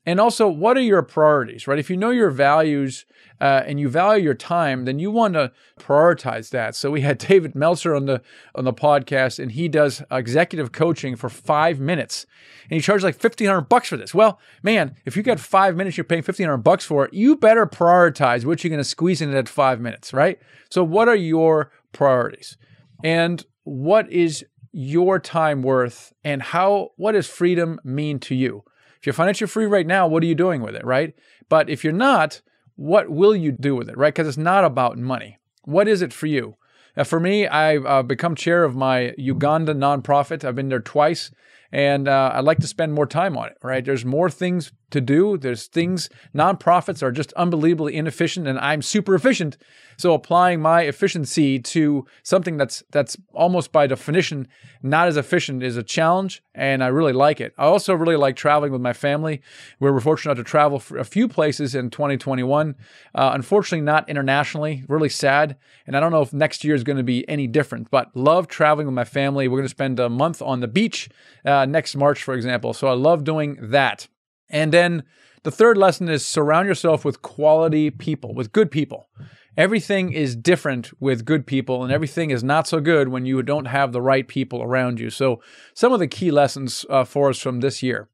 And 0.07 0.19
also, 0.19 0.49
what 0.49 0.79
are 0.79 0.83
your 0.83 1.03
priorities, 1.03 1.67
right? 1.67 1.79
If 1.79 1.91
you 1.91 1.97
know 1.97 2.11
your 2.11 2.31
values 2.31 3.05
uh, 3.39 3.63
and 3.67 3.79
you 3.79 3.89
value 3.89 4.25
your 4.25 4.35
time, 4.35 4.87
then 4.87 4.99
you 4.99 5.11
want 5.11 5.35
to 5.35 5.53
prioritize 5.79 6.51
that. 6.51 6.75
So 6.75 6.91
we 6.91 7.03
had 7.03 7.19
David 7.29 7.55
Meltzer 7.55 7.95
on 7.95 8.07
the 8.07 8.23
on 8.55 8.65
the 8.65 8.73
podcast, 8.73 9.39
and 9.39 9.53
he 9.53 9.69
does 9.69 10.03
executive 10.11 10.73
coaching 10.73 11.17
for 11.17 11.29
five 11.29 11.81
minutes, 11.81 12.27
and 12.65 12.77
he 12.77 12.81
charges 12.81 13.05
like 13.05 13.19
fifteen 13.19 13.49
hundred 13.49 13.69
bucks 13.69 13.89
for 13.89 13.99
this. 13.99 14.15
Well, 14.15 14.41
man, 14.63 14.97
if 15.05 15.17
you 15.17 15.23
got 15.23 15.39
five 15.39 15.77
minutes, 15.77 15.99
you're 15.99 16.05
paying 16.05 16.23
fifteen 16.23 16.47
hundred 16.47 16.65
bucks 16.65 16.85
for 16.85 17.05
it. 17.05 17.13
You 17.13 17.37
better 17.37 17.67
prioritize 17.67 18.47
what 18.47 18.65
you're 18.65 18.71
going 18.71 18.79
to 18.79 18.85
squeeze 18.85 19.21
in 19.21 19.33
that 19.33 19.49
five 19.49 19.81
minutes, 19.81 20.15
right? 20.15 20.39
So, 20.71 20.83
what 20.83 21.09
are 21.09 21.17
your 21.17 21.73
priorities, 21.93 22.57
and 23.05 23.45
what 23.65 24.11
is 24.11 24.47
your 24.73 25.19
time 25.19 25.63
worth, 25.63 26.15
and 26.25 26.41
how 26.41 26.93
what 26.97 27.13
does 27.13 27.27
freedom 27.27 27.79
mean 27.85 28.19
to 28.21 28.35
you? 28.35 28.65
If 29.01 29.07
you're 29.07 29.15
financially 29.15 29.49
free 29.49 29.67
right 29.67 29.87
now, 29.87 30.07
what 30.07 30.23
are 30.23 30.27
you 30.27 30.35
doing 30.35 30.61
with 30.63 30.75
it, 30.77 30.85
right? 30.85 31.15
But 31.49 31.71
if 31.71 31.83
you're 31.83 31.93
not, 31.93 32.43
what 32.77 33.11
will 33.11 33.35
you 33.35 33.51
do 33.51 33.75
with 33.75 33.89
it, 33.89 33.97
right? 33.97 34.13
Because 34.15 34.29
it's 34.29 34.37
not 34.37 34.65
about 34.65 34.99
money. 34.99 35.39
What 35.65 35.89
is 35.89 36.03
it 36.03 36.13
for 36.13 36.27
you? 36.27 36.57
Uh, 36.97 37.05
for 37.05 37.19
me, 37.19 37.47
I've 37.47 37.87
uh, 37.87 38.03
become 38.03 38.35
chair 38.35 38.63
of 38.63 38.77
my 38.77 39.15
Uganda 39.17 39.75
nonprofit. 39.75 40.45
I've 40.45 40.55
been 40.55 40.69
there 40.69 40.81
twice, 40.81 41.31
and 41.73 42.09
uh, 42.09 42.33
I'd 42.35 42.45
like 42.45 42.59
to 42.59 42.67
spend 42.67 42.93
more 42.93 43.07
time 43.07 43.37
on 43.37 43.49
it, 43.49 43.59
right? 43.63 43.85
There's 43.85 44.05
more 44.05 44.31
things 44.31 44.73
to 44.91 45.01
do. 45.01 45.39
There's 45.39 45.67
things, 45.67 46.09
nonprofits 46.35 47.03
are 47.03 47.13
just 47.13 47.33
unbelievably 47.35 47.95
inefficient, 47.95 48.47
and 48.47 48.59
I'm 48.59 48.83
super 48.83 49.15
efficient. 49.15 49.57
So 49.97 50.15
applying 50.15 50.61
my 50.61 50.83
efficiency 50.83 51.59
to 51.59 52.07
something 52.23 52.57
that's 52.57 52.83
that's 52.91 53.17
almost 53.33 53.71
by 53.71 53.87
definition 53.87 54.49
not 54.83 55.09
as 55.09 55.17
efficient 55.19 55.63
is 55.63 55.77
a 55.77 55.83
challenge, 55.83 56.43
and 56.55 56.83
I 56.83 56.87
really 56.87 57.13
like 57.13 57.41
it. 57.41 57.53
I 57.59 57.65
also 57.65 57.93
really 57.93 58.17
like 58.17 58.35
traveling 58.35 58.73
with 58.73 58.81
my 58.81 58.95
family. 58.95 59.43
We 59.79 59.91
were 59.91 60.01
fortunate 60.01 60.37
to 60.37 60.45
travel 60.45 60.79
for 60.79 60.97
a 60.97 61.05
few 61.05 61.29
places 61.29 61.75
in 61.75 61.91
2021. 61.91 62.75
Uh, 63.15 63.31
unfortunately, 63.35 63.85
not 63.85 64.09
internationally. 64.09 64.85
Really 64.89 65.11
sad, 65.11 65.57
and 65.87 65.97
I 65.97 66.01
don't 66.01 66.13
know 66.13 66.23
if 66.23 66.33
next 66.33 66.65
year 66.65 66.75
is 66.75 66.83
going 66.83 66.97
to 66.97 67.03
be 67.03 67.29
any 67.29 67.47
different. 67.47 67.91
But 67.91 68.17
love 68.17 68.49
traveling 68.49 68.87
with 68.87 68.95
my 68.95 69.05
family. 69.05 69.49
We're 69.49 69.59
going 69.59 69.65
to 69.65 69.69
spend 69.69 70.01
a 70.01 70.09
month 70.09 70.41
on 70.41 70.61
the 70.61 70.69
beach 70.69 71.11
uh, 71.45 71.60
next 71.67 71.97
March, 71.97 72.23
for 72.23 72.35
example. 72.35 72.73
So 72.75 72.89
I 72.89 72.93
love 72.93 73.25
doing 73.25 73.59
that. 73.61 74.09
And 74.49 74.73
then 74.73 75.05
the 75.43 75.51
third 75.51 75.79
lesson 75.79 76.09
is 76.09 76.25
surround 76.25 76.69
yourself 76.69 77.05
with 77.05 77.23
quality 77.23 77.91
people, 77.91 78.35
with 78.35 78.53
good 78.53 78.71
people. 78.71 79.09
Everything 79.57 80.13
is 80.13 80.37
different 80.37 80.91
with 81.01 81.25
good 81.25 81.47
people, 81.47 81.83
and 81.83 81.93
everything 81.93 82.31
is 82.31 82.45
not 82.45 82.69
so 82.69 82.81
good 82.81 83.09
when 83.09 83.27
you 83.27 83.43
don't 83.43 83.65
have 83.65 83.93
the 83.93 84.03
right 84.03 84.29
people 84.29 84.63
around 84.63 85.01
you. 85.01 85.11
So, 85.11 85.41
some 85.75 85.93
of 85.93 85.99
the 85.99 86.07
key 86.07 86.31
lessons 86.31 86.87
uh, 86.89 87.05
for 87.05 87.31
us 87.31 87.39
from 87.39 87.61
this 87.61 87.83
year. 87.83 88.09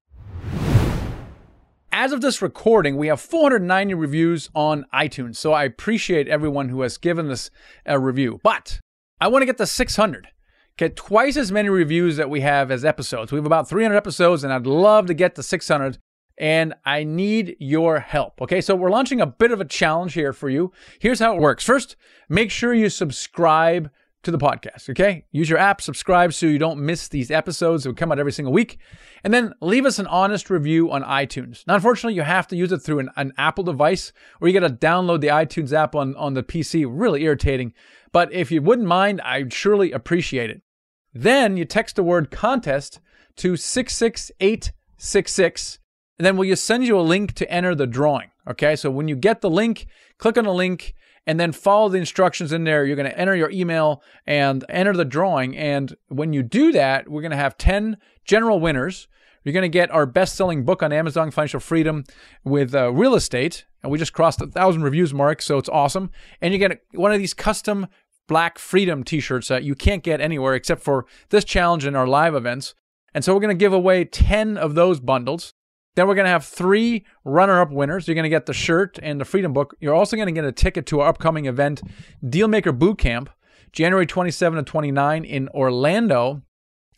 As 1.92 2.12
of 2.12 2.20
this 2.20 2.40
recording, 2.40 2.96
we 2.96 3.08
have 3.08 3.20
490 3.20 3.94
reviews 3.94 4.48
on 4.54 4.86
iTunes. 4.94 5.36
So, 5.36 5.52
I 5.52 5.64
appreciate 5.64 6.26
everyone 6.28 6.68
who 6.70 6.80
has 6.80 6.96
given 6.96 7.30
us 7.30 7.50
a 7.84 7.98
review. 7.98 8.40
But 8.42 8.80
I 9.20 9.28
want 9.28 9.42
to 9.42 9.46
get 9.46 9.58
to 9.58 9.66
600 9.66 10.28
get 10.76 10.96
twice 10.96 11.36
as 11.36 11.50
many 11.50 11.68
reviews 11.68 12.16
that 12.16 12.30
we 12.30 12.40
have 12.40 12.70
as 12.70 12.84
episodes. 12.84 13.32
We 13.32 13.38
have 13.38 13.46
about 13.46 13.68
300 13.68 13.96
episodes, 13.96 14.44
and 14.44 14.52
I'd 14.52 14.66
love 14.66 15.06
to 15.06 15.14
get 15.14 15.34
to 15.36 15.42
600 15.42 15.98
and 16.38 16.74
I 16.84 17.04
need 17.04 17.56
your 17.58 18.00
help. 18.00 18.42
Okay, 18.42 18.60
so 18.60 18.74
we're 18.74 18.90
launching 18.90 19.20
a 19.20 19.26
bit 19.26 19.52
of 19.52 19.60
a 19.60 19.64
challenge 19.64 20.12
here 20.12 20.32
for 20.32 20.50
you. 20.50 20.72
Here's 20.98 21.18
how 21.18 21.34
it 21.34 21.40
works. 21.40 21.64
First, 21.64 21.96
make 22.28 22.50
sure 22.50 22.74
you 22.74 22.90
subscribe 22.90 23.90
to 24.22 24.30
the 24.30 24.38
podcast. 24.38 24.90
Okay, 24.90 25.24
use 25.30 25.48
your 25.48 25.58
app, 25.58 25.80
subscribe 25.80 26.34
so 26.34 26.46
you 26.46 26.58
don't 26.58 26.80
miss 26.80 27.08
these 27.08 27.30
episodes 27.30 27.84
that 27.84 27.96
come 27.96 28.12
out 28.12 28.18
every 28.18 28.32
single 28.32 28.52
week. 28.52 28.78
And 29.24 29.32
then 29.32 29.54
leave 29.60 29.86
us 29.86 29.98
an 29.98 30.06
honest 30.08 30.50
review 30.50 30.90
on 30.90 31.02
iTunes. 31.04 31.66
Now, 31.66 31.76
unfortunately, 31.76 32.14
you 32.14 32.22
have 32.22 32.48
to 32.48 32.56
use 32.56 32.72
it 32.72 32.78
through 32.78 32.98
an, 32.98 33.10
an 33.16 33.32
Apple 33.38 33.64
device 33.64 34.12
or 34.40 34.48
you 34.48 34.58
got 34.58 34.66
to 34.66 34.74
download 34.74 35.20
the 35.20 35.28
iTunes 35.28 35.72
app 35.72 35.94
on, 35.94 36.14
on 36.16 36.34
the 36.34 36.42
PC. 36.42 36.86
Really 36.88 37.22
irritating. 37.22 37.72
But 38.12 38.32
if 38.32 38.50
you 38.50 38.62
wouldn't 38.62 38.88
mind, 38.88 39.20
I'd 39.22 39.52
surely 39.52 39.92
appreciate 39.92 40.50
it. 40.50 40.62
Then 41.22 41.56
you 41.56 41.64
text 41.64 41.96
the 41.96 42.02
word 42.02 42.30
contest 42.30 43.00
to 43.36 43.56
66866 43.56 45.78
and 46.18 46.26
then 46.26 46.36
we'll 46.36 46.48
just 46.48 46.66
send 46.66 46.86
you 46.86 46.98
a 46.98 47.02
link 47.02 47.34
to 47.34 47.50
enter 47.50 47.74
the 47.74 47.86
drawing. 47.86 48.30
Okay, 48.48 48.76
so 48.76 48.90
when 48.90 49.08
you 49.08 49.16
get 49.16 49.40
the 49.40 49.50
link, 49.50 49.86
click 50.18 50.38
on 50.38 50.44
the 50.44 50.52
link 50.52 50.94
and 51.26 51.40
then 51.40 51.52
follow 51.52 51.88
the 51.88 51.98
instructions 51.98 52.52
in 52.52 52.64
there. 52.64 52.84
You're 52.84 52.96
going 52.96 53.10
to 53.10 53.18
enter 53.18 53.34
your 53.34 53.50
email 53.50 54.02
and 54.26 54.64
enter 54.68 54.92
the 54.92 55.04
drawing. 55.04 55.56
And 55.56 55.96
when 56.08 56.32
you 56.32 56.42
do 56.42 56.72
that, 56.72 57.08
we're 57.08 57.22
going 57.22 57.32
to 57.32 57.36
have 57.36 57.58
10 57.58 57.96
general 58.24 58.60
winners. 58.60 59.08
You're 59.42 59.52
going 59.52 59.62
to 59.62 59.68
get 59.68 59.90
our 59.90 60.06
best 60.06 60.36
selling 60.36 60.64
book 60.64 60.82
on 60.82 60.92
Amazon, 60.92 61.30
Financial 61.30 61.60
Freedom 61.60 62.04
with 62.44 62.74
uh, 62.74 62.92
Real 62.92 63.14
Estate. 63.14 63.66
And 63.82 63.92
we 63.92 63.98
just 63.98 64.12
crossed 64.12 64.40
a 64.40 64.46
thousand 64.46 64.82
reviews 64.82 65.12
mark, 65.12 65.42
so 65.42 65.58
it's 65.58 65.68
awesome. 65.68 66.10
And 66.40 66.52
you 66.52 66.58
get 66.58 66.82
one 66.92 67.12
of 67.12 67.18
these 67.18 67.34
custom 67.34 67.88
Black 68.28 68.58
Freedom 68.58 69.04
t 69.04 69.20
shirts 69.20 69.48
that 69.48 69.64
you 69.64 69.74
can't 69.74 70.02
get 70.02 70.20
anywhere 70.20 70.54
except 70.54 70.82
for 70.82 71.06
this 71.30 71.44
challenge 71.44 71.84
and 71.84 71.96
our 71.96 72.06
live 72.06 72.34
events. 72.34 72.74
And 73.14 73.24
so 73.24 73.32
we're 73.32 73.40
going 73.40 73.56
to 73.56 73.58
give 73.58 73.72
away 73.72 74.04
10 74.04 74.58
of 74.58 74.74
those 74.74 75.00
bundles. 75.00 75.54
Then 75.94 76.06
we're 76.06 76.14
going 76.14 76.26
to 76.26 76.30
have 76.30 76.44
three 76.44 77.06
runner 77.24 77.60
up 77.60 77.72
winners. 77.72 78.06
You're 78.06 78.14
going 78.14 78.24
to 78.24 78.28
get 78.28 78.46
the 78.46 78.52
shirt 78.52 78.98
and 79.02 79.18
the 79.18 79.24
Freedom 79.24 79.52
Book. 79.52 79.74
You're 79.80 79.94
also 79.94 80.16
going 80.16 80.26
to 80.26 80.32
get 80.32 80.44
a 80.44 80.52
ticket 80.52 80.84
to 80.86 81.00
our 81.00 81.08
upcoming 81.08 81.46
event, 81.46 81.80
Dealmaker 82.22 82.78
Boot 82.78 82.98
Camp, 82.98 83.30
January 83.72 84.06
27 84.06 84.58
to 84.58 84.62
29 84.62 85.24
in 85.24 85.48
Orlando. 85.48 86.42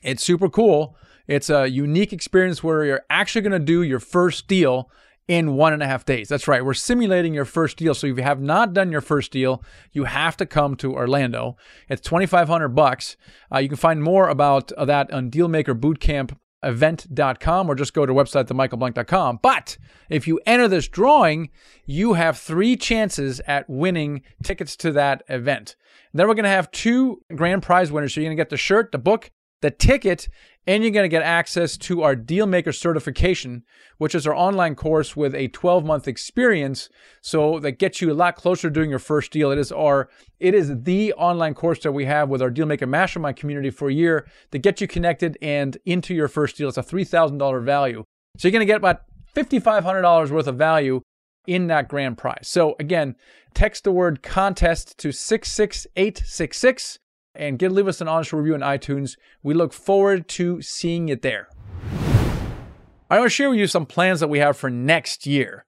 It's 0.03 0.25
super 0.25 0.49
cool. 0.49 0.97
It's 1.29 1.51
a 1.51 1.69
unique 1.69 2.13
experience 2.13 2.65
where 2.65 2.85
you're 2.85 3.05
actually 3.09 3.43
going 3.43 3.53
to 3.53 3.59
do 3.61 3.83
your 3.83 4.01
first 4.01 4.49
deal 4.49 4.91
in 5.29 5.55
one 5.55 5.73
and 5.75 5.83
a 5.83 5.87
half 5.87 6.07
days. 6.07 6.29
That's 6.29 6.49
right. 6.49 6.65
We're 6.65 6.75
simulating 6.75 7.35
your 7.35 7.45
first 7.45 7.77
deal. 7.77 7.95
So 7.95 8.07
if 8.07 8.17
you 8.17 8.23
have 8.25 8.41
not 8.41 8.73
done 8.73 8.91
your 8.91 9.03
first 9.03 9.31
deal, 9.31 9.63
you 9.93 10.05
have 10.05 10.39
to 10.39 10.47
come 10.47 10.75
to 10.77 10.95
Orlando. 10.95 11.59
It's 11.89 12.01
2,500 12.01 12.71
bucks. 12.71 13.19
Uh, 13.53 13.59
you 13.59 13.69
can 13.69 13.77
find 13.77 14.03
more 14.03 14.29
about 14.29 14.73
that 14.83 15.13
on 15.13 15.31
dealmakerbootcampevent.com 15.31 17.71
or 17.71 17.75
just 17.75 17.93
go 17.93 18.07
to 18.07 18.15
website 18.15 18.47
themichaelblank.com. 18.47 19.41
But 19.43 19.77
if 20.09 20.27
you 20.27 20.41
enter 20.47 20.67
this 20.67 20.89
drawing, 20.89 21.51
you 21.85 22.15
have 22.15 22.39
three 22.39 22.75
chances 22.77 23.43
at 23.47 23.69
winning 23.69 24.23
tickets 24.43 24.77
to 24.77 24.93
that 24.93 25.23
event. 25.29 25.77
And 26.13 26.19
then 26.19 26.27
we're 26.27 26.35
going 26.35 26.45
to 26.45 26.51
have 26.51 26.71
two 26.71 27.21
grand 27.35 27.63
prize 27.63 27.93
winners. 27.93 28.15
So 28.15 28.21
you're 28.21 28.29
going 28.29 28.39
to 28.39 28.41
get 28.41 28.49
the 28.49 28.57
shirt, 28.57 28.93
the 28.93 28.99
book, 28.99 29.31
the 29.61 29.71
ticket, 29.71 30.29
and 30.67 30.83
you're 30.83 30.93
going 30.93 31.05
to 31.05 31.09
get 31.09 31.23
access 31.23 31.77
to 31.79 32.03
our 32.03 32.15
Dealmaker 32.15 32.75
certification, 32.75 33.65
which 33.97 34.15
is 34.15 34.27
our 34.27 34.35
online 34.35 34.75
course 34.75 35.17
with 35.17 35.35
a 35.35 35.49
12 35.49 35.85
month 35.85 36.07
experience. 36.07 36.89
So 37.21 37.59
that 37.61 37.79
gets 37.79 38.01
you 38.01 38.13
a 38.13 38.15
lot 38.15 38.37
closer 38.37 38.69
to 38.69 38.75
doing 38.75 38.91
your 38.91 38.99
first 38.99 39.33
deal. 39.33 39.51
It 39.51 39.59
is 39.59 39.73
our, 39.73 40.09
it 40.39 40.55
is 40.55 40.83
the 40.83 41.13
online 41.15 41.55
course 41.55 41.81
that 41.81 41.93
we 41.93 42.05
have 42.05 42.29
with 42.29 42.43
our 42.43 42.51
Dealmaker 42.51 42.89
Mastermind 42.89 43.37
community 43.37 43.71
for 43.71 43.89
a 43.89 43.95
year 43.95 44.29
to 44.53 44.59
get 44.59 44.81
you 44.81 44.87
connected 44.87 45.39
and 45.41 45.79
into 45.87 46.15
your 46.15 46.29
first 46.29 46.57
deal. 46.57 46.69
It's 46.69 46.79
a 46.79 46.83
$3,000 46.83 47.65
value. 47.65 48.05
So 48.37 48.47
you're 48.47 48.53
going 48.53 48.61
to 48.61 48.67
get 48.67 48.77
about 48.77 49.03
$5,500 49.35 50.31
worth 50.31 50.47
of 50.47 50.57
value 50.57 51.01
in 51.47 51.69
that 51.69 51.89
grand 51.89 52.19
prize. 52.19 52.47
So 52.47 52.77
again, 52.79 53.17
text 53.55 53.85
the 53.85 53.93
word 53.93 54.23
contest 54.23 54.99
to 54.99 55.13
66866 55.13 56.99
and 57.39 57.59
get 57.59 57.73
leave 57.73 57.89
us 57.89 58.01
an 58.01 58.09
honest 58.09 58.33
review 58.33 58.55
on 58.55 58.61
iTunes. 58.61 59.17
We 59.43 59.55
look 59.55 59.73
forward 59.73 60.29
to 60.29 60.61
seeing 60.61 61.09
it 61.09 61.23
there. 61.23 61.49
I 63.11 63.19
want 63.19 63.27
to 63.27 63.31
share 63.31 63.49
with 63.49 63.59
you 63.59 63.67
some 63.67 63.87
plans 63.87 64.21
that 64.21 64.29
we 64.29 64.39
have 64.41 64.57
for 64.57 64.69
next 64.69 65.27
year. 65.27 65.65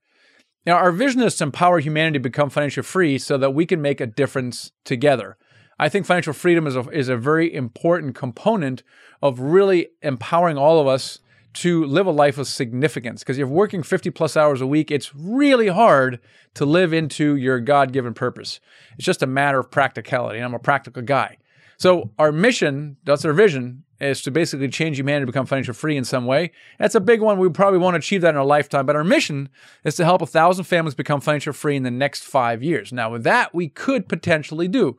Now, 0.67 0.77
our 0.77 0.93
vision 0.93 1.23
is 1.23 1.37
to 1.37 1.45
empower 1.45 1.79
humanity 1.79 2.19
to 2.19 2.23
become 2.23 2.51
financially 2.51 2.85
free 2.85 3.17
so 3.17 3.39
that 3.39 3.55
we 3.55 3.65
can 3.65 3.81
make 3.81 4.01
a 4.01 4.07
difference 4.07 4.73
together. 4.85 5.39
I 5.79 5.89
think 5.89 6.05
financial 6.05 6.35
freedom 6.35 6.67
is 6.67 6.77
a, 6.77 6.81
is 6.91 7.09
a 7.09 7.17
very 7.17 7.55
important 7.55 8.15
component 8.15 8.83
of 9.23 9.41
really 9.41 9.89
empowering 10.03 10.59
all 10.59 10.79
of 10.79 10.87
us 10.87 11.21
to 11.53 11.85
live 11.85 12.07
a 12.07 12.11
life 12.11 12.37
of 12.37 12.47
significance. 12.47 13.23
Because 13.23 13.37
if 13.37 13.41
you're 13.41 13.49
working 13.49 13.83
50 13.83 14.11
plus 14.11 14.37
hours 14.37 14.61
a 14.61 14.67
week, 14.67 14.91
it's 14.91 15.15
really 15.15 15.69
hard 15.69 16.21
to 16.55 16.67
live 16.67 16.93
into 16.93 17.35
your 17.37 17.59
God 17.61 17.93
given 17.93 18.13
purpose. 18.13 18.61
It's 18.97 19.07
just 19.07 19.23
a 19.23 19.27
matter 19.27 19.59
of 19.59 19.71
practicality. 19.71 20.39
And 20.39 20.45
I'm 20.45 20.55
a 20.55 20.59
practical 20.59 21.03
guy. 21.03 21.39
So 21.81 22.11
our 22.19 22.31
mission, 22.31 22.99
that's 23.05 23.25
our 23.25 23.33
vision, 23.33 23.85
is 24.03 24.21
to 24.23 24.31
basically 24.31 24.69
change 24.69 24.99
humanity 24.99 25.23
to 25.23 25.33
become 25.33 25.47
financial 25.47 25.73
free 25.73 25.97
in 25.97 26.05
some 26.05 26.27
way. 26.27 26.53
That's 26.79 26.95
a 26.95 27.01
big 27.01 27.23
one. 27.23 27.39
We 27.39 27.49
probably 27.49 27.79
won't 27.79 27.97
achieve 27.97 28.21
that 28.21 28.29
in 28.29 28.37
our 28.37 28.45
lifetime, 28.45 28.85
but 28.85 28.97
our 28.97 29.05
mission 29.05 29.49
is 29.83 29.95
to 29.95 30.05
help 30.05 30.21
a 30.21 30.27
thousand 30.27 30.65
families 30.65 30.95
become 30.95 31.23
financial 31.23 31.55
free 31.55 31.77
in 31.77 31.83
the 31.83 31.91
next 31.91 32.25
five 32.25 32.63
years. 32.63 32.93
Now, 32.93 33.11
with 33.11 33.25
that, 33.25 33.55
we 33.55 33.69
could 33.69 34.11
potentially 34.11 34.69
do. 34.69 34.99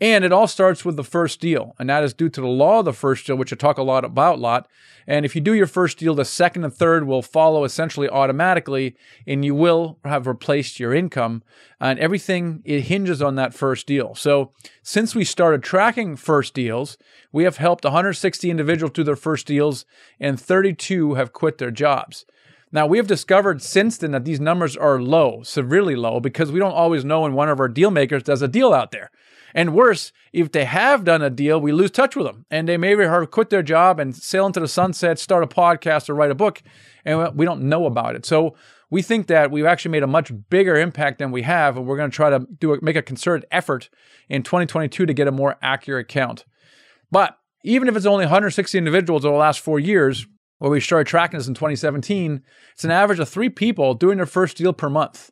And 0.00 0.24
it 0.24 0.32
all 0.32 0.48
starts 0.48 0.84
with 0.84 0.96
the 0.96 1.04
first 1.04 1.40
deal, 1.40 1.74
and 1.78 1.88
that 1.88 2.02
is 2.02 2.12
due 2.12 2.28
to 2.28 2.40
the 2.40 2.46
law 2.46 2.80
of 2.80 2.84
the 2.84 2.92
first 2.92 3.26
deal, 3.26 3.36
which 3.36 3.52
I 3.52 3.56
talk 3.56 3.78
a 3.78 3.82
lot 3.82 4.04
about, 4.04 4.38
a 4.38 4.40
lot. 4.40 4.68
And 5.06 5.24
if 5.24 5.34
you 5.34 5.40
do 5.40 5.54
your 5.54 5.66
first 5.66 5.98
deal, 5.98 6.14
the 6.14 6.24
second 6.24 6.64
and 6.64 6.74
third 6.74 7.06
will 7.06 7.22
follow 7.22 7.64
essentially 7.64 8.08
automatically, 8.08 8.96
and 9.26 9.44
you 9.44 9.54
will 9.54 9.98
have 10.04 10.26
replaced 10.26 10.80
your 10.80 10.92
income. 10.92 11.42
And 11.80 11.98
everything 11.98 12.62
it 12.64 12.82
hinges 12.82 13.22
on 13.22 13.36
that 13.36 13.54
first 13.54 13.86
deal. 13.86 14.14
So 14.14 14.52
since 14.82 15.14
we 15.14 15.24
started 15.24 15.62
tracking 15.62 16.16
first 16.16 16.54
deals, 16.54 16.98
we 17.30 17.44
have 17.44 17.58
helped 17.58 17.84
160 17.84 18.50
individuals 18.50 18.92
do 18.92 19.04
their 19.04 19.16
first 19.16 19.46
deals, 19.46 19.84
and 20.18 20.40
32 20.40 21.14
have 21.14 21.32
quit 21.32 21.58
their 21.58 21.70
jobs. 21.70 22.26
Now, 22.72 22.86
we 22.86 22.98
have 22.98 23.06
discovered 23.06 23.62
since 23.62 23.98
then 23.98 24.10
that 24.10 24.24
these 24.24 24.40
numbers 24.40 24.76
are 24.76 25.00
low, 25.00 25.44
severely 25.44 25.94
low, 25.94 26.18
because 26.18 26.50
we 26.50 26.58
don't 26.58 26.72
always 26.72 27.04
know 27.04 27.20
when 27.20 27.34
one 27.34 27.48
of 27.48 27.60
our 27.60 27.68
deal 27.68 27.92
makers 27.92 28.24
does 28.24 28.42
a 28.42 28.48
deal 28.48 28.74
out 28.74 28.90
there. 28.90 29.12
And 29.54 29.72
worse, 29.72 30.12
if 30.32 30.50
they 30.50 30.64
have 30.64 31.04
done 31.04 31.22
a 31.22 31.30
deal, 31.30 31.60
we 31.60 31.70
lose 31.70 31.92
touch 31.92 32.16
with 32.16 32.26
them. 32.26 32.44
And 32.50 32.68
they 32.68 32.76
may 32.76 32.96
have 32.96 33.30
quit 33.30 33.50
their 33.50 33.62
job 33.62 34.00
and 34.00 34.14
sail 34.14 34.46
into 34.46 34.60
the 34.60 34.68
sunset, 34.68 35.18
start 35.18 35.44
a 35.44 35.46
podcast, 35.46 36.08
or 36.08 36.14
write 36.14 36.32
a 36.32 36.34
book, 36.34 36.60
and 37.04 37.36
we 37.36 37.44
don't 37.44 37.62
know 37.62 37.86
about 37.86 38.16
it. 38.16 38.26
So 38.26 38.56
we 38.90 39.00
think 39.00 39.28
that 39.28 39.50
we've 39.50 39.64
actually 39.64 39.92
made 39.92 40.02
a 40.02 40.08
much 40.08 40.32
bigger 40.50 40.76
impact 40.76 41.18
than 41.18 41.30
we 41.30 41.42
have, 41.42 41.76
and 41.76 41.86
we're 41.86 41.96
going 41.96 42.10
to 42.10 42.14
try 42.14 42.30
to 42.30 42.46
do 42.58 42.74
a, 42.74 42.82
make 42.82 42.96
a 42.96 43.02
concerted 43.02 43.46
effort 43.50 43.90
in 44.28 44.42
2022 44.42 45.06
to 45.06 45.14
get 45.14 45.28
a 45.28 45.32
more 45.32 45.56
accurate 45.62 46.08
count. 46.08 46.44
But 47.10 47.38
even 47.62 47.88
if 47.88 47.96
it's 47.96 48.06
only 48.06 48.24
160 48.24 48.76
individuals 48.76 49.24
over 49.24 49.32
the 49.32 49.38
last 49.38 49.60
four 49.60 49.78
years, 49.78 50.26
where 50.58 50.70
we 50.70 50.80
started 50.80 51.06
tracking 51.06 51.38
this 51.38 51.48
in 51.48 51.54
2017, 51.54 52.42
it's 52.72 52.84
an 52.84 52.90
average 52.90 53.18
of 53.18 53.28
three 53.28 53.48
people 53.48 53.94
doing 53.94 54.16
their 54.16 54.26
first 54.26 54.56
deal 54.56 54.72
per 54.72 54.90
month. 54.90 55.30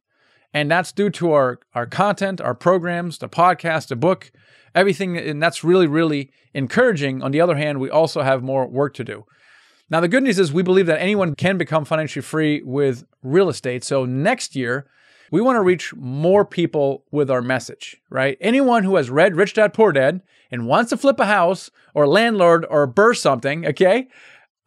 And 0.54 0.70
that's 0.70 0.92
due 0.92 1.10
to 1.10 1.32
our, 1.32 1.60
our 1.74 1.86
content, 1.86 2.40
our 2.40 2.54
programs, 2.54 3.18
the 3.18 3.28
podcast, 3.28 3.88
the 3.88 3.96
book, 3.96 4.30
everything. 4.74 5.16
And 5.16 5.42
that's 5.42 5.64
really, 5.64 5.86
really 5.86 6.30
encouraging. 6.54 7.22
On 7.22 7.30
the 7.30 7.40
other 7.40 7.56
hand, 7.56 7.80
we 7.80 7.90
also 7.90 8.22
have 8.22 8.42
more 8.42 8.66
work 8.66 8.94
to 8.94 9.04
do. 9.04 9.24
Now, 9.90 10.00
the 10.00 10.08
good 10.08 10.22
news 10.22 10.38
is 10.38 10.52
we 10.52 10.62
believe 10.62 10.86
that 10.86 11.00
anyone 11.00 11.34
can 11.34 11.58
become 11.58 11.84
financially 11.84 12.22
free 12.22 12.62
with 12.62 13.04
real 13.22 13.48
estate. 13.48 13.84
So 13.84 14.04
next 14.04 14.56
year, 14.56 14.86
we 15.30 15.40
want 15.40 15.56
to 15.56 15.62
reach 15.62 15.94
more 15.94 16.44
people 16.44 17.04
with 17.10 17.30
our 17.30 17.42
message, 17.42 17.96
right? 18.10 18.36
Anyone 18.40 18.84
who 18.84 18.96
has 18.96 19.10
read 19.10 19.34
Rich 19.34 19.54
Dad 19.54 19.72
Poor 19.72 19.92
Dad 19.92 20.22
and 20.50 20.66
wants 20.66 20.90
to 20.90 20.96
flip 20.96 21.18
a 21.18 21.26
house 21.26 21.70
or 21.94 22.04
a 22.04 22.08
landlord 22.08 22.66
or 22.68 22.86
burr 22.86 23.14
something, 23.14 23.66
okay? 23.66 24.08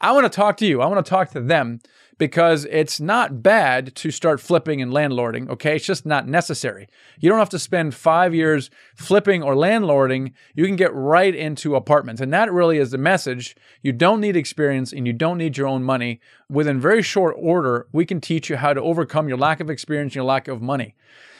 I 0.01 0.11
want 0.11 0.25
to 0.25 0.35
talk 0.35 0.57
to 0.57 0.65
you. 0.65 0.81
I 0.81 0.87
want 0.87 1.05
to 1.05 1.09
talk 1.09 1.31
to 1.31 1.41
them 1.41 1.79
because 2.17 2.65
it's 2.65 2.99
not 2.99 3.43
bad 3.43 3.93
to 3.95 4.11
start 4.11 4.39
flipping 4.39 4.81
and 4.81 4.91
landlording, 4.91 5.49
okay? 5.49 5.75
It's 5.75 5.85
just 5.85 6.05
not 6.05 6.27
necessary. 6.27 6.87
You 7.19 7.29
don't 7.29 7.39
have 7.39 7.49
to 7.49 7.59
spend 7.59 7.93
five 7.93 8.33
years 8.33 8.69
flipping 8.95 9.43
or 9.43 9.55
landlording. 9.55 10.31
You 10.53 10.65
can 10.65 10.75
get 10.75 10.93
right 10.93 11.35
into 11.35 11.75
apartments. 11.75 12.21
And 12.21 12.33
that 12.33 12.51
really 12.51 12.77
is 12.77 12.91
the 12.91 12.97
message. 12.97 13.55
You 13.81 13.91
don't 13.91 14.21
need 14.21 14.37
experience 14.37 14.93
and 14.93 15.05
you 15.05 15.13
don't 15.13 15.37
need 15.37 15.57
your 15.57 15.67
own 15.67 15.83
money. 15.83 16.21
Within 16.49 16.79
very 16.79 17.01
short 17.01 17.35
order, 17.37 17.87
we 17.91 18.05
can 18.05 18.21
teach 18.21 18.49
you 18.49 18.57
how 18.57 18.73
to 18.73 18.81
overcome 18.81 19.27
your 19.27 19.37
lack 19.37 19.59
of 19.59 19.69
experience 19.69 20.11
and 20.11 20.15
your 20.15 20.25
lack 20.25 20.47
of 20.47 20.61
money. 20.61 20.95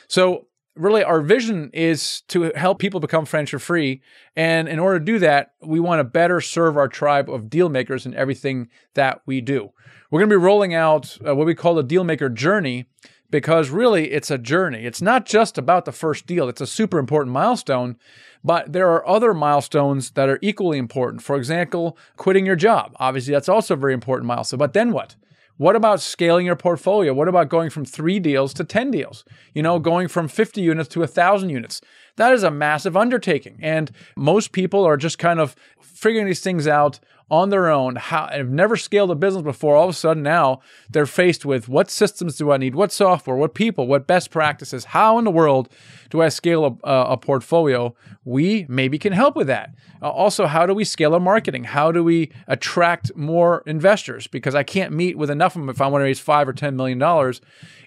So 0.07 0.47
really 0.75 1.03
our 1.03 1.21
vision 1.21 1.69
is 1.73 2.21
to 2.27 2.51
help 2.55 2.79
people 2.79 2.99
become 2.99 3.25
financial 3.25 3.59
free. 3.59 4.01
And 4.35 4.67
in 4.67 4.79
order 4.79 4.99
to 4.99 5.05
do 5.05 5.19
that 5.19 5.53
we 5.61 5.79
want 5.79 5.99
to 5.99 6.03
better 6.03 6.41
serve 6.41 6.77
our 6.77 6.87
tribe 6.87 7.29
of 7.29 7.49
deal 7.49 7.69
makers 7.69 8.05
in 8.05 8.13
everything 8.13 8.69
that 8.93 9.21
we 9.25 9.41
do. 9.41 9.71
We're 10.11 10.19
going 10.19 10.29
to 10.29 10.37
be 10.37 10.43
rolling 10.43 10.73
out 10.73 11.17
uh, 11.25 11.35
what 11.35 11.47
we 11.47 11.55
call 11.55 11.75
the 11.75 11.83
deal 11.83 12.03
maker 12.03 12.29
journey 12.29 12.85
because 13.31 13.69
really 13.69 14.11
it's 14.11 14.29
a 14.29 14.37
journey. 14.37 14.85
It's 14.85 15.01
not 15.01 15.25
just 15.25 15.57
about 15.57 15.85
the 15.85 15.91
first 15.91 16.25
deal. 16.27 16.47
It's 16.47 16.61
a 16.61 16.67
super 16.67 16.99
important 16.99 17.33
milestone 17.33 17.97
but 18.43 18.71
there 18.71 18.91
are 18.91 19.07
other 19.07 19.33
milestones 19.33 20.11
that 20.11 20.29
are 20.29 20.37
equally 20.39 20.77
important. 20.77 21.23
For 21.23 21.35
example 21.35 21.97
quitting 22.15 22.45
your 22.45 22.55
job. 22.55 22.95
Obviously 22.97 23.33
that's 23.33 23.49
also 23.49 23.73
a 23.73 23.77
very 23.77 23.93
important 23.93 24.27
milestone. 24.27 24.59
But 24.59 24.73
then 24.73 24.91
what 24.91 25.15
what 25.57 25.75
about 25.75 26.01
scaling 26.01 26.45
your 26.45 26.55
portfolio? 26.55 27.13
What 27.13 27.27
about 27.27 27.49
going 27.49 27.69
from 27.69 27.85
three 27.85 28.19
deals 28.19 28.53
to 28.55 28.63
10 28.63 28.91
deals? 28.91 29.23
You 29.53 29.63
know, 29.63 29.79
going 29.79 30.07
from 30.07 30.27
50 30.27 30.61
units 30.61 30.89
to 30.89 30.99
1,000 30.99 31.49
units. 31.49 31.81
That 32.17 32.33
is 32.33 32.43
a 32.43 32.51
massive 32.51 32.97
undertaking. 32.97 33.59
And 33.61 33.91
most 34.15 34.51
people 34.51 34.83
are 34.83 34.97
just 34.97 35.17
kind 35.17 35.39
of 35.39 35.55
figuring 35.81 36.27
these 36.27 36.41
things 36.41 36.67
out 36.67 36.99
on 37.29 37.49
their 37.49 37.69
own, 37.69 37.95
how, 37.95 38.27
have 38.27 38.49
never 38.49 38.75
scaled 38.75 39.09
a 39.09 39.15
business 39.15 39.43
before. 39.43 39.75
All 39.75 39.85
of 39.85 39.89
a 39.89 39.93
sudden 39.93 40.21
now 40.21 40.61
they're 40.89 41.05
faced 41.05 41.45
with 41.45 41.67
what 41.67 41.89
systems 41.89 42.37
do 42.37 42.51
I 42.51 42.57
need? 42.57 42.75
What 42.75 42.91
software? 42.91 43.35
What 43.35 43.55
people? 43.55 43.87
What 43.87 44.05
best 44.05 44.29
practices? 44.29 44.85
How 44.85 45.17
in 45.17 45.25
the 45.25 45.31
world 45.31 45.69
do 46.09 46.21
I 46.21 46.29
scale 46.29 46.79
a, 46.83 46.89
a 46.91 47.17
portfolio? 47.17 47.95
We 48.23 48.65
maybe 48.69 48.99
can 48.99 49.13
help 49.13 49.35
with 49.35 49.47
that. 49.47 49.73
Uh, 50.01 50.09
also, 50.09 50.45
how 50.45 50.65
do 50.65 50.73
we 50.73 50.83
scale 50.83 51.13
our 51.13 51.19
marketing? 51.19 51.63
How 51.63 51.91
do 51.91 52.03
we 52.03 52.31
attract 52.47 53.15
more 53.15 53.63
investors? 53.65 54.27
Because 54.27 54.53
I 54.53 54.63
can't 54.63 54.93
meet 54.93 55.17
with 55.17 55.31
enough 55.31 55.55
of 55.55 55.61
them 55.61 55.69
if 55.69 55.81
I 55.81 55.87
want 55.87 56.01
to 56.01 56.05
raise 56.05 56.19
five 56.19 56.47
or 56.47 56.53
$10 56.53 56.75
million. 56.75 57.01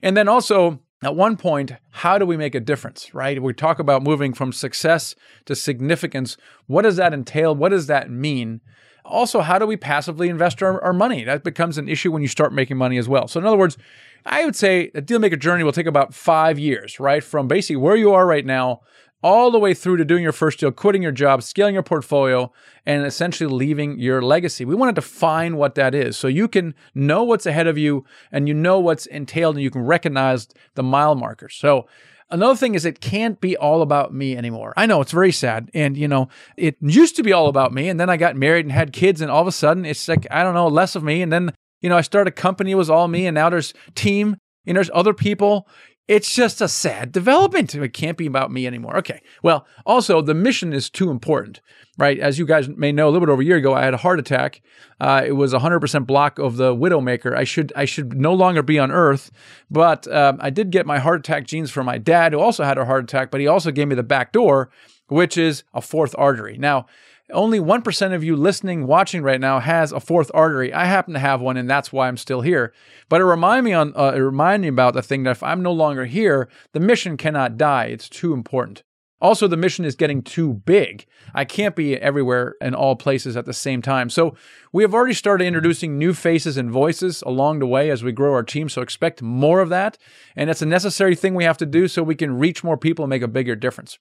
And 0.02 0.16
then 0.16 0.26
also, 0.26 0.80
at 1.02 1.14
one 1.14 1.36
point, 1.36 1.72
how 1.90 2.18
do 2.18 2.26
we 2.26 2.36
make 2.36 2.56
a 2.56 2.60
difference, 2.60 3.14
right? 3.14 3.40
We 3.40 3.52
talk 3.52 3.78
about 3.78 4.02
moving 4.02 4.34
from 4.34 4.52
success 4.52 5.14
to 5.44 5.54
significance. 5.54 6.36
What 6.66 6.82
does 6.82 6.96
that 6.96 7.14
entail? 7.14 7.54
What 7.54 7.68
does 7.68 7.86
that 7.86 8.10
mean? 8.10 8.60
Also, 9.08 9.40
how 9.40 9.58
do 9.58 9.66
we 9.66 9.76
passively 9.76 10.28
invest 10.28 10.62
our, 10.62 10.82
our 10.82 10.92
money? 10.92 11.24
That 11.24 11.42
becomes 11.42 11.78
an 11.78 11.88
issue 11.88 12.12
when 12.12 12.22
you 12.22 12.28
start 12.28 12.52
making 12.52 12.76
money 12.76 12.98
as 12.98 13.08
well. 13.08 13.26
So, 13.28 13.40
in 13.40 13.46
other 13.46 13.56
words, 13.56 13.76
I 14.24 14.44
would 14.44 14.56
say 14.56 14.90
a 14.94 15.00
deal 15.00 15.18
maker 15.18 15.36
journey 15.36 15.64
will 15.64 15.72
take 15.72 15.86
about 15.86 16.14
five 16.14 16.58
years, 16.58 17.00
right? 17.00 17.24
From 17.24 17.48
basically 17.48 17.76
where 17.76 17.96
you 17.96 18.12
are 18.12 18.26
right 18.26 18.44
now 18.44 18.80
all 19.22 19.50
the 19.50 19.58
way 19.58 19.74
through 19.74 19.96
to 19.96 20.04
doing 20.04 20.22
your 20.22 20.32
first 20.32 20.60
deal, 20.60 20.70
quitting 20.70 21.02
your 21.02 21.12
job, 21.12 21.42
scaling 21.42 21.74
your 21.74 21.82
portfolio, 21.82 22.52
and 22.86 23.04
essentially 23.04 23.52
leaving 23.52 23.98
your 23.98 24.22
legacy. 24.22 24.64
We 24.64 24.74
want 24.74 24.94
to 24.94 25.00
define 25.00 25.56
what 25.56 25.74
that 25.74 25.94
is 25.94 26.16
so 26.16 26.28
you 26.28 26.46
can 26.46 26.74
know 26.94 27.24
what's 27.24 27.46
ahead 27.46 27.66
of 27.66 27.76
you 27.76 28.04
and 28.30 28.46
you 28.46 28.54
know 28.54 28.78
what's 28.78 29.06
entailed 29.06 29.56
and 29.56 29.62
you 29.62 29.70
can 29.70 29.82
recognize 29.82 30.48
the 30.74 30.82
mile 30.82 31.14
markers. 31.14 31.56
So, 31.56 31.88
Another 32.30 32.56
thing 32.56 32.74
is 32.74 32.84
it 32.84 33.00
can't 33.00 33.40
be 33.40 33.56
all 33.56 33.80
about 33.80 34.12
me 34.12 34.36
anymore. 34.36 34.74
I 34.76 34.86
know 34.86 35.00
it's 35.00 35.12
very 35.12 35.32
sad. 35.32 35.70
And, 35.72 35.96
you 35.96 36.08
know, 36.08 36.28
it 36.56 36.76
used 36.80 37.16
to 37.16 37.22
be 37.22 37.32
all 37.32 37.48
about 37.48 37.72
me. 37.72 37.88
And 37.88 37.98
then 37.98 38.10
I 38.10 38.16
got 38.18 38.36
married 38.36 38.66
and 38.66 38.72
had 38.72 38.92
kids. 38.92 39.20
And 39.20 39.30
all 39.30 39.40
of 39.40 39.46
a 39.46 39.52
sudden 39.52 39.86
it's 39.86 40.06
like, 40.08 40.26
I 40.30 40.42
don't 40.42 40.54
know, 40.54 40.68
less 40.68 40.94
of 40.94 41.02
me. 41.02 41.22
And 41.22 41.32
then, 41.32 41.52
you 41.80 41.88
know, 41.88 41.96
I 41.96 42.02
started 42.02 42.28
a 42.28 42.32
company, 42.32 42.72
it 42.72 42.76
was 42.76 42.90
all 42.90 43.08
me. 43.08 43.26
And 43.26 43.34
now 43.34 43.48
there's 43.48 43.72
team 43.94 44.36
and 44.66 44.76
there's 44.76 44.90
other 44.92 45.14
people. 45.14 45.68
It's 46.08 46.34
just 46.34 46.62
a 46.62 46.68
sad 46.68 47.12
development. 47.12 47.74
It 47.74 47.92
can't 47.92 48.16
be 48.16 48.26
about 48.26 48.50
me 48.50 48.66
anymore. 48.66 48.96
Okay. 48.96 49.20
Well, 49.42 49.66
also, 49.84 50.22
the 50.22 50.32
mission 50.32 50.72
is 50.72 50.88
too 50.88 51.10
important, 51.10 51.60
right? 51.98 52.18
As 52.18 52.38
you 52.38 52.46
guys 52.46 52.66
may 52.66 52.92
know, 52.92 53.08
a 53.08 53.10
little 53.10 53.26
bit 53.26 53.30
over 53.30 53.42
a 53.42 53.44
year 53.44 53.58
ago, 53.58 53.74
I 53.74 53.84
had 53.84 53.92
a 53.92 53.98
heart 53.98 54.18
attack. 54.18 54.62
Uh, 54.98 55.22
it 55.26 55.32
was 55.32 55.52
a 55.52 55.58
100% 55.58 56.06
block 56.06 56.38
of 56.38 56.56
the 56.56 56.74
Widowmaker. 56.74 57.36
I 57.36 57.44
should 57.44 57.74
I 57.76 57.84
should 57.84 58.14
no 58.14 58.32
longer 58.32 58.62
be 58.62 58.78
on 58.78 58.90
Earth, 58.90 59.30
but 59.70 60.10
um, 60.10 60.38
I 60.40 60.48
did 60.48 60.70
get 60.70 60.86
my 60.86 60.98
heart 60.98 61.20
attack 61.20 61.46
genes 61.46 61.70
from 61.70 61.84
my 61.84 61.98
dad, 61.98 62.32
who 62.32 62.40
also 62.40 62.64
had 62.64 62.78
a 62.78 62.86
heart 62.86 63.04
attack, 63.04 63.30
but 63.30 63.42
he 63.42 63.46
also 63.46 63.70
gave 63.70 63.88
me 63.88 63.94
the 63.94 64.02
back 64.02 64.32
door, 64.32 64.70
which 65.08 65.36
is 65.36 65.62
a 65.74 65.82
fourth 65.82 66.14
artery. 66.16 66.56
Now, 66.56 66.86
only 67.32 67.60
1% 67.60 68.14
of 68.14 68.24
you 68.24 68.36
listening, 68.36 68.86
watching 68.86 69.22
right 69.22 69.40
now 69.40 69.60
has 69.60 69.92
a 69.92 70.00
fourth 70.00 70.30
artery. 70.32 70.72
I 70.72 70.86
happen 70.86 71.14
to 71.14 71.20
have 71.20 71.40
one, 71.40 71.56
and 71.56 71.68
that's 71.68 71.92
why 71.92 72.08
I'm 72.08 72.16
still 72.16 72.40
here. 72.40 72.72
But 73.08 73.20
it 73.20 73.24
remind 73.24 73.64
me 73.64 73.72
on 73.72 73.92
uh, 73.96 74.12
it 74.14 74.20
remind 74.20 74.62
me 74.62 74.68
about 74.68 74.94
the 74.94 75.02
thing 75.02 75.24
that 75.24 75.32
if 75.32 75.42
I'm 75.42 75.62
no 75.62 75.72
longer 75.72 76.06
here, 76.06 76.48
the 76.72 76.80
mission 76.80 77.16
cannot 77.16 77.56
die. 77.56 77.86
It's 77.86 78.08
too 78.08 78.32
important. 78.32 78.82
Also, 79.20 79.48
the 79.48 79.56
mission 79.56 79.84
is 79.84 79.96
getting 79.96 80.22
too 80.22 80.54
big. 80.54 81.04
I 81.34 81.44
can't 81.44 81.74
be 81.74 81.96
everywhere 81.96 82.54
in 82.60 82.74
all 82.74 82.94
places 82.94 83.36
at 83.36 83.46
the 83.46 83.52
same 83.52 83.82
time. 83.82 84.10
So, 84.10 84.36
we 84.72 84.84
have 84.84 84.94
already 84.94 85.14
started 85.14 85.44
introducing 85.44 85.98
new 85.98 86.14
faces 86.14 86.56
and 86.56 86.70
voices 86.70 87.22
along 87.26 87.58
the 87.58 87.66
way 87.66 87.90
as 87.90 88.04
we 88.04 88.12
grow 88.12 88.32
our 88.32 88.44
team. 88.44 88.68
So, 88.68 88.80
expect 88.80 89.20
more 89.20 89.60
of 89.60 89.70
that. 89.70 89.98
And 90.36 90.48
it's 90.48 90.62
a 90.62 90.66
necessary 90.66 91.16
thing 91.16 91.34
we 91.34 91.44
have 91.44 91.58
to 91.58 91.66
do 91.66 91.88
so 91.88 92.02
we 92.02 92.14
can 92.14 92.38
reach 92.38 92.62
more 92.62 92.76
people 92.76 93.04
and 93.04 93.10
make 93.10 93.22
a 93.22 93.28
bigger 93.28 93.56
difference. 93.56 93.98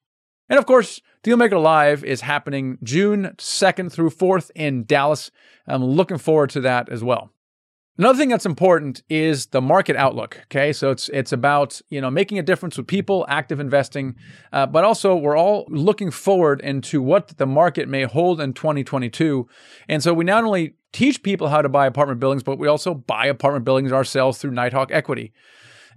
And 0.50 0.58
of 0.58 0.66
course, 0.66 1.02
Dealmaker 1.24 1.62
Live 1.62 2.04
is 2.04 2.22
happening 2.22 2.78
June 2.84 3.34
2nd 3.38 3.92
through 3.92 4.12
4th 4.12 4.50
in 4.56 4.86
Dallas. 4.86 5.32
I'm 5.68 5.84
looking 5.84 6.18
forward 6.18 6.50
to 6.52 6.62
that 6.62 6.90
as 6.90 7.04
well. 7.04 7.32
Another 8.00 8.20
thing 8.20 8.30
that's 8.30 8.46
important 8.46 9.02
is 9.10 9.48
the 9.48 9.62
market 9.62 9.96
outlook. 9.96 10.40
Okay, 10.44 10.72
so 10.72 10.92
it's 10.92 11.10
it's 11.10 11.32
about 11.32 11.82
you 11.90 12.00
know 12.00 12.12
making 12.12 12.38
a 12.38 12.44
difference 12.44 12.78
with 12.78 12.86
people, 12.86 13.26
active 13.28 13.60
investing, 13.60 14.16
uh, 14.54 14.68
but 14.68 14.84
also 14.84 15.16
we're 15.16 15.36
all 15.36 15.66
looking 15.68 16.12
forward 16.12 16.62
into 16.62 17.02
what 17.02 17.30
the 17.38 17.48
market 17.48 17.90
may 17.90 18.04
hold 18.04 18.40
in 18.40 18.54
2022. 18.54 19.48
And 19.90 20.04
so 20.04 20.14
we 20.14 20.26
not 20.26 20.44
only 20.44 20.76
teach 20.94 21.24
people 21.24 21.48
how 21.50 21.64
to 21.64 21.70
buy 21.70 21.88
apartment 21.88 22.20
buildings, 22.20 22.44
but 22.44 22.60
we 22.60 22.68
also 22.68 22.94
buy 22.94 23.26
apartment 23.26 23.66
buildings 23.66 23.92
ourselves 23.92 24.38
through 24.38 24.52
Nighthawk 24.52 24.92
Equity 24.92 25.34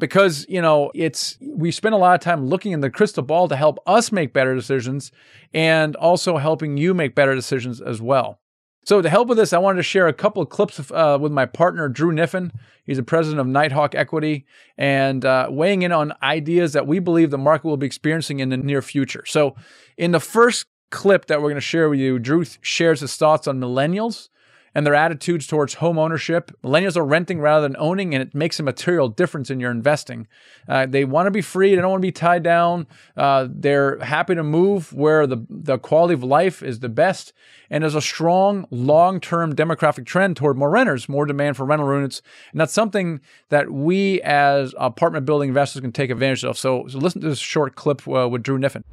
because 0.00 0.46
you 0.48 0.60
know 0.60 0.90
it's 0.94 1.38
we 1.40 1.70
spend 1.70 1.94
a 1.94 1.98
lot 1.98 2.14
of 2.14 2.20
time 2.20 2.46
looking 2.46 2.72
in 2.72 2.80
the 2.80 2.90
crystal 2.90 3.22
ball 3.22 3.46
to 3.46 3.56
help 3.56 3.78
us 3.86 4.10
make 4.10 4.32
better 4.32 4.54
decisions 4.54 5.12
and 5.54 5.94
also 5.96 6.38
helping 6.38 6.76
you 6.76 6.92
make 6.94 7.14
better 7.14 7.34
decisions 7.34 7.80
as 7.80 8.02
well. 8.02 8.40
So 8.84 9.02
to 9.02 9.10
help 9.10 9.28
with 9.28 9.38
this 9.38 9.52
i 9.52 9.58
wanted 9.58 9.76
to 9.76 9.82
share 9.84 10.08
a 10.08 10.12
couple 10.12 10.42
of 10.42 10.48
clips 10.48 10.78
of, 10.78 10.90
uh, 10.90 11.18
with 11.20 11.30
my 11.30 11.46
partner 11.46 11.88
drew 11.88 12.10
Kniffin 12.12 12.50
he's 12.84 12.96
the 12.96 13.02
president 13.02 13.40
of 13.40 13.46
nighthawk 13.46 13.94
equity 13.94 14.46
and 14.76 15.24
uh, 15.24 15.48
weighing 15.50 15.82
in 15.82 15.92
on 15.92 16.14
ideas 16.22 16.72
that 16.72 16.86
we 16.86 16.98
believe 16.98 17.30
the 17.30 17.38
market 17.38 17.68
will 17.68 17.76
be 17.76 17.86
experiencing 17.86 18.40
in 18.40 18.48
the 18.48 18.56
near 18.56 18.82
future. 18.82 19.24
So 19.26 19.54
in 19.96 20.10
the 20.12 20.20
first 20.20 20.66
clip 20.90 21.26
that 21.26 21.40
we're 21.40 21.50
going 21.50 21.54
to 21.54 21.60
share 21.60 21.88
with 21.88 22.00
you 22.00 22.18
drew 22.18 22.44
shares 22.62 23.00
his 23.00 23.14
thoughts 23.16 23.46
on 23.46 23.60
millennials 23.60 24.28
and 24.74 24.86
their 24.86 24.94
attitudes 24.94 25.46
towards 25.46 25.74
home 25.74 25.98
ownership. 25.98 26.50
Millennials 26.62 26.96
are 26.96 27.04
renting 27.04 27.40
rather 27.40 27.66
than 27.66 27.76
owning, 27.78 28.14
and 28.14 28.22
it 28.22 28.34
makes 28.34 28.60
a 28.60 28.62
material 28.62 29.08
difference 29.08 29.50
in 29.50 29.60
your 29.60 29.70
investing. 29.70 30.26
Uh, 30.68 30.86
they 30.86 31.04
want 31.04 31.26
to 31.26 31.30
be 31.30 31.40
free, 31.40 31.74
they 31.74 31.80
don't 31.80 31.90
want 31.90 32.02
to 32.02 32.06
be 32.06 32.12
tied 32.12 32.42
down. 32.42 32.86
Uh, 33.16 33.48
they're 33.50 33.98
happy 34.00 34.34
to 34.34 34.42
move 34.42 34.92
where 34.92 35.26
the, 35.26 35.44
the 35.48 35.78
quality 35.78 36.14
of 36.14 36.22
life 36.22 36.62
is 36.62 36.80
the 36.80 36.88
best. 36.88 37.32
And 37.68 37.82
there's 37.82 37.94
a 37.94 38.00
strong 38.00 38.66
long 38.70 39.20
term 39.20 39.54
demographic 39.54 40.04
trend 40.04 40.36
toward 40.36 40.56
more 40.56 40.70
renters, 40.70 41.08
more 41.08 41.24
demand 41.24 41.56
for 41.56 41.64
rental 41.64 41.92
units. 41.92 42.20
And 42.52 42.60
that's 42.60 42.72
something 42.72 43.20
that 43.48 43.70
we 43.70 44.20
as 44.22 44.74
apartment 44.78 45.24
building 45.24 45.48
investors 45.48 45.80
can 45.80 45.92
take 45.92 46.10
advantage 46.10 46.44
of. 46.44 46.58
So, 46.58 46.86
so 46.88 46.98
listen 46.98 47.20
to 47.20 47.28
this 47.28 47.38
short 47.38 47.76
clip 47.76 48.06
uh, 48.08 48.28
with 48.28 48.42
Drew 48.42 48.58
Kniffin 48.58 48.84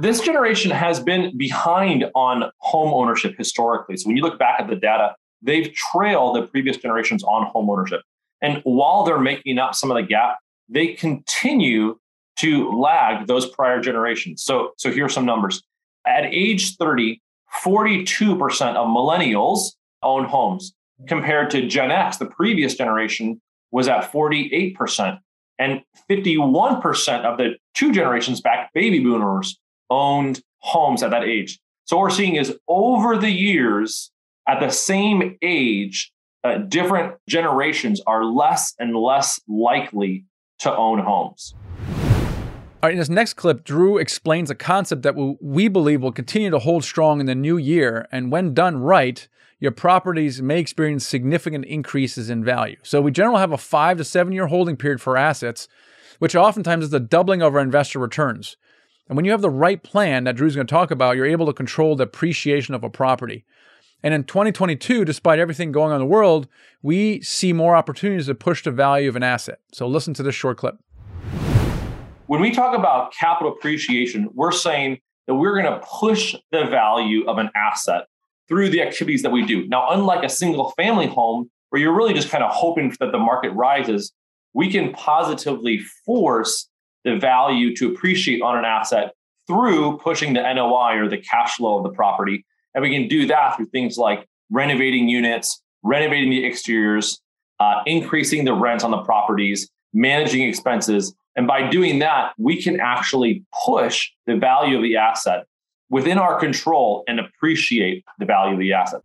this 0.00 0.20
generation 0.20 0.70
has 0.70 1.00
been 1.00 1.36
behind 1.36 2.06
on 2.14 2.50
home 2.58 2.92
ownership 2.92 3.34
historically. 3.36 3.96
So 3.96 4.06
when 4.06 4.16
you 4.16 4.22
look 4.22 4.38
back 4.38 4.60
at 4.60 4.68
the 4.68 4.76
data, 4.76 5.14
they've 5.42 5.72
trailed 5.74 6.36
the 6.36 6.42
previous 6.42 6.76
generations 6.76 7.22
on 7.24 7.46
home 7.46 7.68
ownership. 7.68 8.02
And 8.42 8.60
while 8.64 9.04
they're 9.04 9.20
making 9.20 9.58
up 9.58 9.74
some 9.74 9.90
of 9.90 9.96
the 9.96 10.02
gap, 10.02 10.38
they 10.68 10.88
continue 10.94 11.98
to 12.36 12.70
lag 12.72 13.26
those 13.26 13.50
prior 13.50 13.80
generations. 13.80 14.42
So, 14.42 14.72
so 14.78 14.90
here 14.90 15.04
are 15.04 15.10
some 15.10 15.26
numbers. 15.26 15.62
At 16.06 16.24
age 16.24 16.76
30, 16.76 17.20
42% 17.62 18.76
of 18.76 18.86
millennials 18.86 19.72
own 20.02 20.24
homes 20.24 20.72
compared 21.06 21.50
to 21.50 21.66
Gen 21.66 21.90
X, 21.90 22.16
the 22.16 22.26
previous 22.26 22.74
generation 22.74 23.40
was 23.70 23.88
at 23.88 24.10
48%. 24.10 25.18
And 25.58 25.82
51% 26.08 27.24
of 27.24 27.36
the 27.36 27.56
two 27.74 27.92
generations 27.92 28.40
back, 28.40 28.72
baby 28.72 29.00
boomers, 29.00 29.59
owned 29.90 30.42
homes 30.58 31.02
at 31.02 31.10
that 31.10 31.24
age. 31.24 31.58
So 31.84 31.96
what 31.96 32.04
we're 32.04 32.10
seeing 32.10 32.36
is 32.36 32.56
over 32.68 33.16
the 33.16 33.30
years, 33.30 34.10
at 34.48 34.60
the 34.60 34.70
same 34.70 35.36
age, 35.42 36.12
uh, 36.44 36.58
different 36.58 37.16
generations 37.28 38.00
are 38.06 38.24
less 38.24 38.74
and 38.78 38.96
less 38.96 39.40
likely 39.48 40.24
to 40.60 40.74
own 40.74 41.00
homes. 41.00 41.54
All 42.82 42.88
right, 42.88 42.92
in 42.92 42.98
this 42.98 43.10
next 43.10 43.34
clip, 43.34 43.62
Drew 43.62 43.98
explains 43.98 44.50
a 44.50 44.54
concept 44.54 45.02
that 45.02 45.14
we 45.40 45.68
believe 45.68 46.00
will 46.00 46.12
continue 46.12 46.48
to 46.48 46.58
hold 46.58 46.82
strong 46.82 47.20
in 47.20 47.26
the 47.26 47.34
new 47.34 47.58
year. 47.58 48.08
And 48.10 48.32
when 48.32 48.54
done 48.54 48.78
right, 48.78 49.28
your 49.58 49.70
properties 49.70 50.40
may 50.40 50.58
experience 50.58 51.06
significant 51.06 51.66
increases 51.66 52.30
in 52.30 52.42
value. 52.42 52.76
So, 52.82 53.02
we 53.02 53.10
generally 53.10 53.40
have 53.40 53.52
a 53.52 53.58
five 53.58 53.98
to 53.98 54.04
seven 54.04 54.32
year 54.32 54.46
holding 54.46 54.78
period 54.78 55.02
for 55.02 55.18
assets, 55.18 55.68
which 56.20 56.34
oftentimes 56.34 56.84
is 56.84 56.90
the 56.90 57.00
doubling 57.00 57.42
of 57.42 57.54
our 57.54 57.60
investor 57.60 57.98
returns. 57.98 58.56
And 59.10 59.16
when 59.16 59.24
you 59.24 59.32
have 59.32 59.40
the 59.40 59.50
right 59.50 59.82
plan 59.82 60.22
that 60.22 60.36
Drew's 60.36 60.54
going 60.54 60.68
to 60.68 60.72
talk 60.72 60.92
about, 60.92 61.16
you're 61.16 61.26
able 61.26 61.46
to 61.46 61.52
control 61.52 61.96
the 61.96 62.04
appreciation 62.04 62.76
of 62.76 62.84
a 62.84 62.88
property. 62.88 63.44
And 64.04 64.14
in 64.14 64.22
2022, 64.22 65.04
despite 65.04 65.40
everything 65.40 65.72
going 65.72 65.90
on 65.90 65.96
in 65.96 66.06
the 66.06 66.06
world, 66.06 66.46
we 66.80 67.20
see 67.20 67.52
more 67.52 67.74
opportunities 67.74 68.26
to 68.26 68.36
push 68.36 68.62
the 68.62 68.70
value 68.70 69.08
of 69.08 69.16
an 69.16 69.24
asset. 69.24 69.58
So 69.72 69.88
listen 69.88 70.14
to 70.14 70.22
this 70.22 70.36
short 70.36 70.58
clip. 70.58 70.76
When 72.28 72.40
we 72.40 72.52
talk 72.52 72.78
about 72.78 73.12
capital 73.12 73.52
appreciation, 73.52 74.28
we're 74.32 74.52
saying 74.52 75.00
that 75.26 75.34
we're 75.34 75.60
going 75.60 75.74
to 75.74 75.84
push 75.84 76.36
the 76.52 76.66
value 76.66 77.28
of 77.28 77.38
an 77.38 77.50
asset 77.56 78.06
through 78.46 78.68
the 78.68 78.80
activities 78.80 79.22
that 79.22 79.32
we 79.32 79.44
do. 79.44 79.66
Now, 79.66 79.88
unlike 79.90 80.22
a 80.22 80.28
single 80.28 80.70
family 80.76 81.08
home 81.08 81.50
where 81.70 81.82
you're 81.82 81.96
really 81.96 82.14
just 82.14 82.30
kind 82.30 82.44
of 82.44 82.52
hoping 82.52 82.94
that 83.00 83.10
the 83.10 83.18
market 83.18 83.50
rises, 83.54 84.12
we 84.54 84.70
can 84.70 84.92
positively 84.92 85.80
force 86.06 86.69
the 87.04 87.16
value 87.16 87.74
to 87.76 87.92
appreciate 87.92 88.42
on 88.42 88.56
an 88.56 88.64
asset 88.64 89.14
through 89.46 89.98
pushing 89.98 90.34
the 90.34 90.42
NOI 90.42 90.96
or 90.96 91.08
the 91.08 91.18
cash 91.18 91.56
flow 91.56 91.78
of 91.78 91.82
the 91.82 91.90
property. 91.90 92.44
And 92.74 92.82
we 92.82 92.90
can 92.90 93.08
do 93.08 93.26
that 93.26 93.56
through 93.56 93.66
things 93.66 93.98
like 93.98 94.28
renovating 94.50 95.08
units, 95.08 95.62
renovating 95.82 96.30
the 96.30 96.46
exteriors, 96.46 97.20
uh, 97.58 97.82
increasing 97.86 98.44
the 98.44 98.54
rent 98.54 98.84
on 98.84 98.90
the 98.90 99.02
properties, 99.02 99.68
managing 99.92 100.48
expenses. 100.48 101.14
And 101.36 101.46
by 101.46 101.68
doing 101.68 101.98
that, 102.00 102.32
we 102.38 102.62
can 102.62 102.80
actually 102.80 103.44
push 103.66 104.10
the 104.26 104.36
value 104.36 104.76
of 104.76 104.82
the 104.82 104.96
asset 104.96 105.46
within 105.88 106.18
our 106.18 106.38
control 106.38 107.02
and 107.08 107.18
appreciate 107.18 108.04
the 108.18 108.26
value 108.26 108.54
of 108.54 108.60
the 108.60 108.72
asset. 108.72 109.02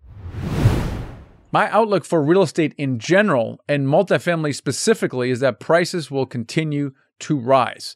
My 1.51 1.69
outlook 1.69 2.03
for 2.03 2.21
real 2.21 2.41
estate 2.41 2.73
in 2.77 2.99
general 2.99 3.61
and 3.67 3.87
multifamily 3.87 4.53
specifically 4.53 5.31
is 5.31 5.39
that 5.39 5.59
prices 5.59 6.11
will 6.11 6.25
continue 6.25 6.91
to 7.19 7.37
rise. 7.37 7.95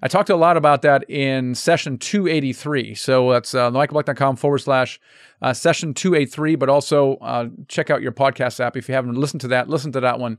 I 0.00 0.06
talked 0.06 0.30
a 0.30 0.36
lot 0.36 0.56
about 0.56 0.82
that 0.82 1.08
in 1.10 1.54
session 1.56 1.98
283. 1.98 2.94
So 2.94 3.32
that's 3.32 3.54
uh, 3.54 3.70
michaelblank.com 3.70 4.36
forward 4.36 4.58
slash 4.58 5.00
uh, 5.42 5.52
session 5.52 5.92
283, 5.92 6.54
but 6.54 6.68
also 6.68 7.16
uh, 7.16 7.48
check 7.66 7.90
out 7.90 8.00
your 8.00 8.12
podcast 8.12 8.60
app. 8.60 8.76
If 8.76 8.88
you 8.88 8.94
haven't 8.94 9.16
listened 9.16 9.40
to 9.40 9.48
that, 9.48 9.68
listen 9.68 9.90
to 9.92 10.00
that 10.00 10.20
one. 10.20 10.38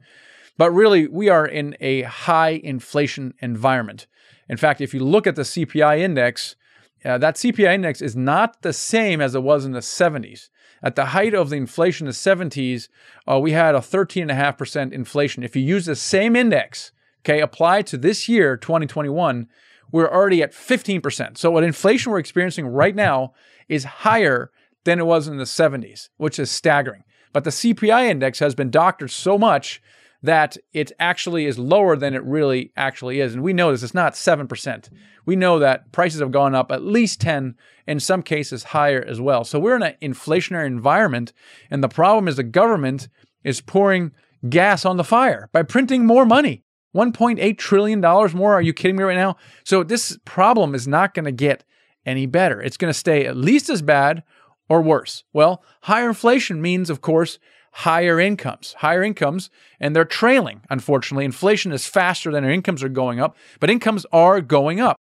But 0.58 0.72
really, 0.72 1.08
we 1.08 1.30
are 1.30 1.46
in 1.46 1.76
a 1.80 2.04
high 2.04 2.62
inflation 2.64 3.34
environment. 3.40 4.08
In 4.48 4.58
fact, 4.58 4.82
if 4.82 4.94
you 4.94 5.02
look 5.02 5.28
at 5.28 5.36
the 5.36 5.44
CPI 5.44 6.00
index, 6.00 6.56
uh, 7.04 7.18
that 7.18 7.36
CPI 7.36 7.74
index 7.74 8.02
is 8.02 8.16
not 8.16 8.62
the 8.62 8.74
same 8.74 9.22
as 9.22 9.36
it 9.36 9.44
was 9.44 9.66
in 9.66 9.74
the 9.74 9.80
70s. 9.80 10.50
At 10.82 10.96
the 10.96 11.08
height 11.08 11.34
of 11.34 11.50
the 11.50 11.58
inflation 11.58 12.08
in 12.08 12.12
the 12.12 12.14
70s, 12.14 12.88
uh, 13.30 13.40
we 13.40 13.52
had 13.52 13.76
a 13.76 13.80
13.5% 13.80 14.94
inflation. 14.94 15.44
If 15.44 15.56
you 15.56 15.62
use 15.62 15.86
the 15.86 15.96
same 15.96 16.36
index, 16.36 16.92
okay, 17.22 17.42
applied 17.42 17.88
to 17.88 17.98
this 17.98 18.30
year, 18.30 18.58
2021, 18.58 19.48
we're 19.92 20.10
already 20.10 20.44
at 20.44 20.54
15%. 20.54 21.38
So 21.38 21.52
what 21.52 21.64
inflation 21.64 22.12
we're 22.12 22.20
experiencing 22.20 22.68
right 22.68 22.96
now 22.96 23.34
is 23.68 23.84
higher 23.84 24.52
than 24.84 25.00
it 25.00 25.06
was 25.06 25.28
in 25.28 25.38
the 25.38 25.44
70s, 25.44 26.10
which 26.18 26.40
is 26.40 26.52
staggering. 26.52 27.04
But 27.34 27.44
the 27.44 27.50
CPI 27.50 28.10
index 28.10 28.40
has 28.40 28.56
been 28.56 28.72
doctored 28.72 29.12
so 29.12 29.38
much 29.38 29.82
that 30.22 30.58
it 30.74 30.92
actually 31.00 31.46
is 31.46 31.58
lower 31.58 31.96
than 31.96 32.14
it 32.14 32.24
really 32.24 32.72
actually 32.76 33.22
is. 33.22 33.34
And 33.34 33.44
we 33.44 33.54
know 33.54 33.72
this, 33.72 33.84
it's 33.84 33.94
not 33.94 34.14
7%. 34.14 34.90
We 35.26 35.36
know 35.36 35.60
that 35.60 35.92
prices 35.92 36.20
have 36.20 36.32
gone 36.32 36.56
up 36.56 36.72
at 36.72 36.84
least 36.84 37.22
10, 37.22 37.56
in 37.88 38.00
some 38.00 38.22
cases 38.22 38.66
higher 38.66 39.04
as 39.04 39.22
well. 39.22 39.44
So 39.44 39.60
we're 39.60 39.76
in 39.76 39.84
an 39.84 39.96
inflationary 40.02 40.68
environment. 40.68 41.34
And 41.72 41.84
the 41.84 41.88
problem 41.88 42.28
is 42.28 42.36
the 42.36 42.44
government 42.44 43.08
is 43.44 43.62
pouring 43.62 44.12
gas 44.48 44.86
on 44.86 44.98
the 44.98 45.04
fire 45.04 45.50
by 45.54 45.64
printing 45.64 46.06
more 46.06 46.26
money. 46.26 46.64
$1.8 46.96 47.58
trillion 47.58 48.00
more. 48.00 48.54
Are 48.54 48.62
you 48.62 48.74
kidding 48.74 48.96
me 48.96 49.04
right 49.04 49.18
now? 49.18 49.38
So 49.64 49.84
this 49.84 50.18
problem 50.26 50.74
is 50.74 50.88
not 50.88 51.14
going 51.14 51.26
to 51.26 51.32
get 51.32 51.64
any 52.06 52.26
better. 52.26 52.62
It's 52.62 52.78
going 52.78 52.92
to 52.92 52.98
stay 52.98 53.26
at 53.26 53.38
least 53.38 53.70
as 53.70 53.82
bad 53.82 54.24
or 54.68 54.82
worse. 54.82 55.24
Well, 55.34 55.64
higher 55.82 56.10
inflation 56.10 56.62
means, 56.62 56.90
of 56.90 57.02
course, 57.02 57.40
higher 57.72 58.20
incomes. 58.20 58.74
Higher 58.80 59.04
incomes, 59.04 59.50
and 59.80 59.96
they're 59.96 60.06
trailing, 60.06 60.62
unfortunately. 60.70 61.26
Inflation 61.26 61.72
is 61.72 61.88
faster 61.88 62.32
than 62.32 62.44
our 62.44 62.52
incomes 62.52 62.84
are 62.84 62.90
going 62.90 63.20
up, 63.20 63.36
but 63.60 63.70
incomes 63.70 64.06
are 64.12 64.42
going 64.42 64.80
up. 64.80 64.98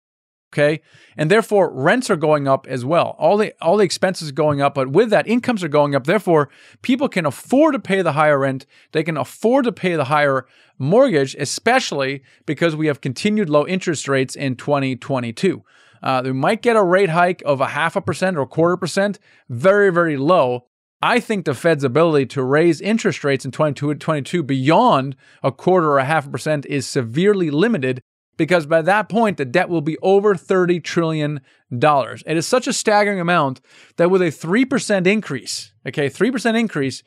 Okay. 0.51 0.81
And 1.15 1.29
therefore 1.29 1.71
rents 1.71 2.09
are 2.09 2.15
going 2.15 2.47
up 2.47 2.65
as 2.67 2.83
well. 2.83 3.15
All 3.19 3.38
the 3.38 3.53
all 3.62 3.77
the 3.77 3.83
expenses 3.83 4.31
going 4.31 4.62
up, 4.62 4.73
but 4.73 4.89
with 4.89 5.12
that, 5.12 5.27
incomes 5.27 5.63
are 5.63 5.67
going 5.67 5.93
up. 5.93 6.05
Therefore, 6.05 6.49
people 6.81 7.07
can 7.07 7.25
afford 7.25 7.73
to 7.73 7.79
pay 7.79 8.01
the 8.01 8.13
higher 8.13 8.39
rent. 8.39 8.65
They 8.91 9.03
can 9.03 9.15
afford 9.15 9.65
to 9.65 9.71
pay 9.71 9.95
the 9.95 10.05
higher 10.05 10.47
mortgage, 10.79 11.35
especially 11.35 12.23
because 12.47 12.75
we 12.75 12.88
have 12.88 13.01
continued 13.01 13.49
low 13.49 13.67
interest 13.67 14.07
rates 14.07 14.35
in 14.35 14.55
2022. 14.55 15.63
Uh, 16.01 16.21
we 16.25 16.31
might 16.31 16.62
get 16.62 16.75
a 16.75 16.83
rate 16.83 17.09
hike 17.09 17.43
of 17.45 17.62
a 17.62 17.67
half 17.67 17.95
a 17.95 18.01
percent 18.01 18.38
or 18.38 18.41
a 18.41 18.47
quarter 18.47 18.77
percent, 18.77 19.19
very, 19.49 19.91
very 19.91 20.17
low. 20.17 20.65
I 21.01 21.19
think 21.19 21.45
the 21.45 21.53
Fed's 21.53 21.83
ability 21.83 22.25
to 22.27 22.43
raise 22.43 22.81
interest 22.81 23.23
rates 23.23 23.45
in 23.45 23.51
2022 23.51 24.43
beyond 24.43 25.15
a 25.43 25.51
quarter 25.51 25.91
or 25.91 25.99
a 25.99 26.05
half 26.05 26.29
percent 26.29 26.65
is 26.65 26.88
severely 26.88 27.49
limited 27.49 28.01
because 28.39 28.65
by 28.65 28.82
that 28.82 29.10
point, 29.10 29.36
the 29.36 29.43
debt 29.43 29.67
will 29.67 29.82
be 29.82 29.97
over 29.97 30.34
$30 30.34 30.82
trillion. 30.82 31.41
It 31.69 32.38
is 32.38 32.47
such 32.47 32.67
a 32.67 32.73
staggering 32.73 33.19
amount 33.19 33.60
that 33.97 34.10
with 34.10 34.21
a 34.21 34.28
3% 34.28 35.06
increase, 35.06 35.73
okay, 35.86 36.10
3% 36.10 36.58
increase, 36.58 37.04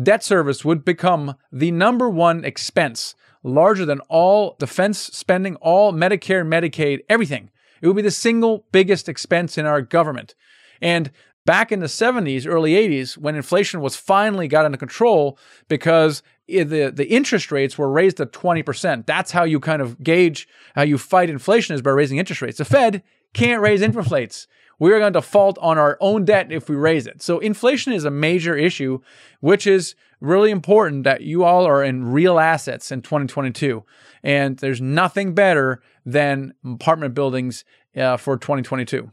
debt 0.00 0.22
service 0.22 0.64
would 0.64 0.84
become 0.84 1.34
the 1.50 1.72
number 1.72 2.08
one 2.08 2.44
expense, 2.44 3.16
larger 3.42 3.84
than 3.84 3.98
all 4.08 4.54
defense 4.60 5.00
spending, 5.00 5.56
all 5.56 5.92
Medicare, 5.92 6.46
Medicaid, 6.46 7.00
everything. 7.08 7.50
It 7.82 7.88
would 7.88 7.96
be 7.96 8.02
the 8.02 8.12
single 8.12 8.64
biggest 8.70 9.08
expense 9.08 9.58
in 9.58 9.66
our 9.66 9.82
government. 9.82 10.36
And 10.80 11.10
back 11.44 11.72
in 11.72 11.80
the 11.80 11.86
70s, 11.86 12.46
early 12.46 12.74
80s, 12.74 13.18
when 13.18 13.34
inflation 13.34 13.80
was 13.80 13.96
finally 13.96 14.46
got 14.46 14.64
under 14.64 14.78
control 14.78 15.40
because 15.66 16.22
the 16.48 16.92
the 16.94 17.06
interest 17.08 17.52
rates 17.52 17.76
were 17.76 17.90
raised 17.90 18.16
to 18.18 18.26
20%. 18.26 19.06
That's 19.06 19.30
how 19.30 19.44
you 19.44 19.60
kind 19.60 19.82
of 19.82 20.02
gauge 20.02 20.48
how 20.74 20.82
you 20.82 20.98
fight 20.98 21.30
inflation 21.30 21.74
is 21.74 21.82
by 21.82 21.90
raising 21.90 22.18
interest 22.18 22.42
rates. 22.42 22.58
The 22.58 22.64
Fed 22.64 23.02
can't 23.34 23.62
raise 23.62 23.82
interest 23.82 24.10
rates. 24.10 24.46
We 24.78 24.92
are 24.92 24.98
going 24.98 25.12
to 25.12 25.18
default 25.18 25.58
on 25.58 25.76
our 25.76 25.98
own 26.00 26.24
debt 26.24 26.52
if 26.52 26.68
we 26.68 26.76
raise 26.76 27.06
it. 27.06 27.20
So 27.20 27.40
inflation 27.40 27.92
is 27.92 28.04
a 28.04 28.10
major 28.10 28.56
issue, 28.56 29.00
which 29.40 29.66
is 29.66 29.94
really 30.20 30.50
important 30.50 31.04
that 31.04 31.22
you 31.22 31.44
all 31.44 31.66
are 31.66 31.82
in 31.82 32.12
real 32.12 32.38
assets 32.38 32.90
in 32.90 33.02
2022. 33.02 33.84
And 34.22 34.56
there's 34.58 34.80
nothing 34.80 35.34
better 35.34 35.82
than 36.04 36.54
apartment 36.64 37.14
buildings 37.14 37.64
uh, 37.96 38.16
for 38.16 38.36
2022. 38.36 39.10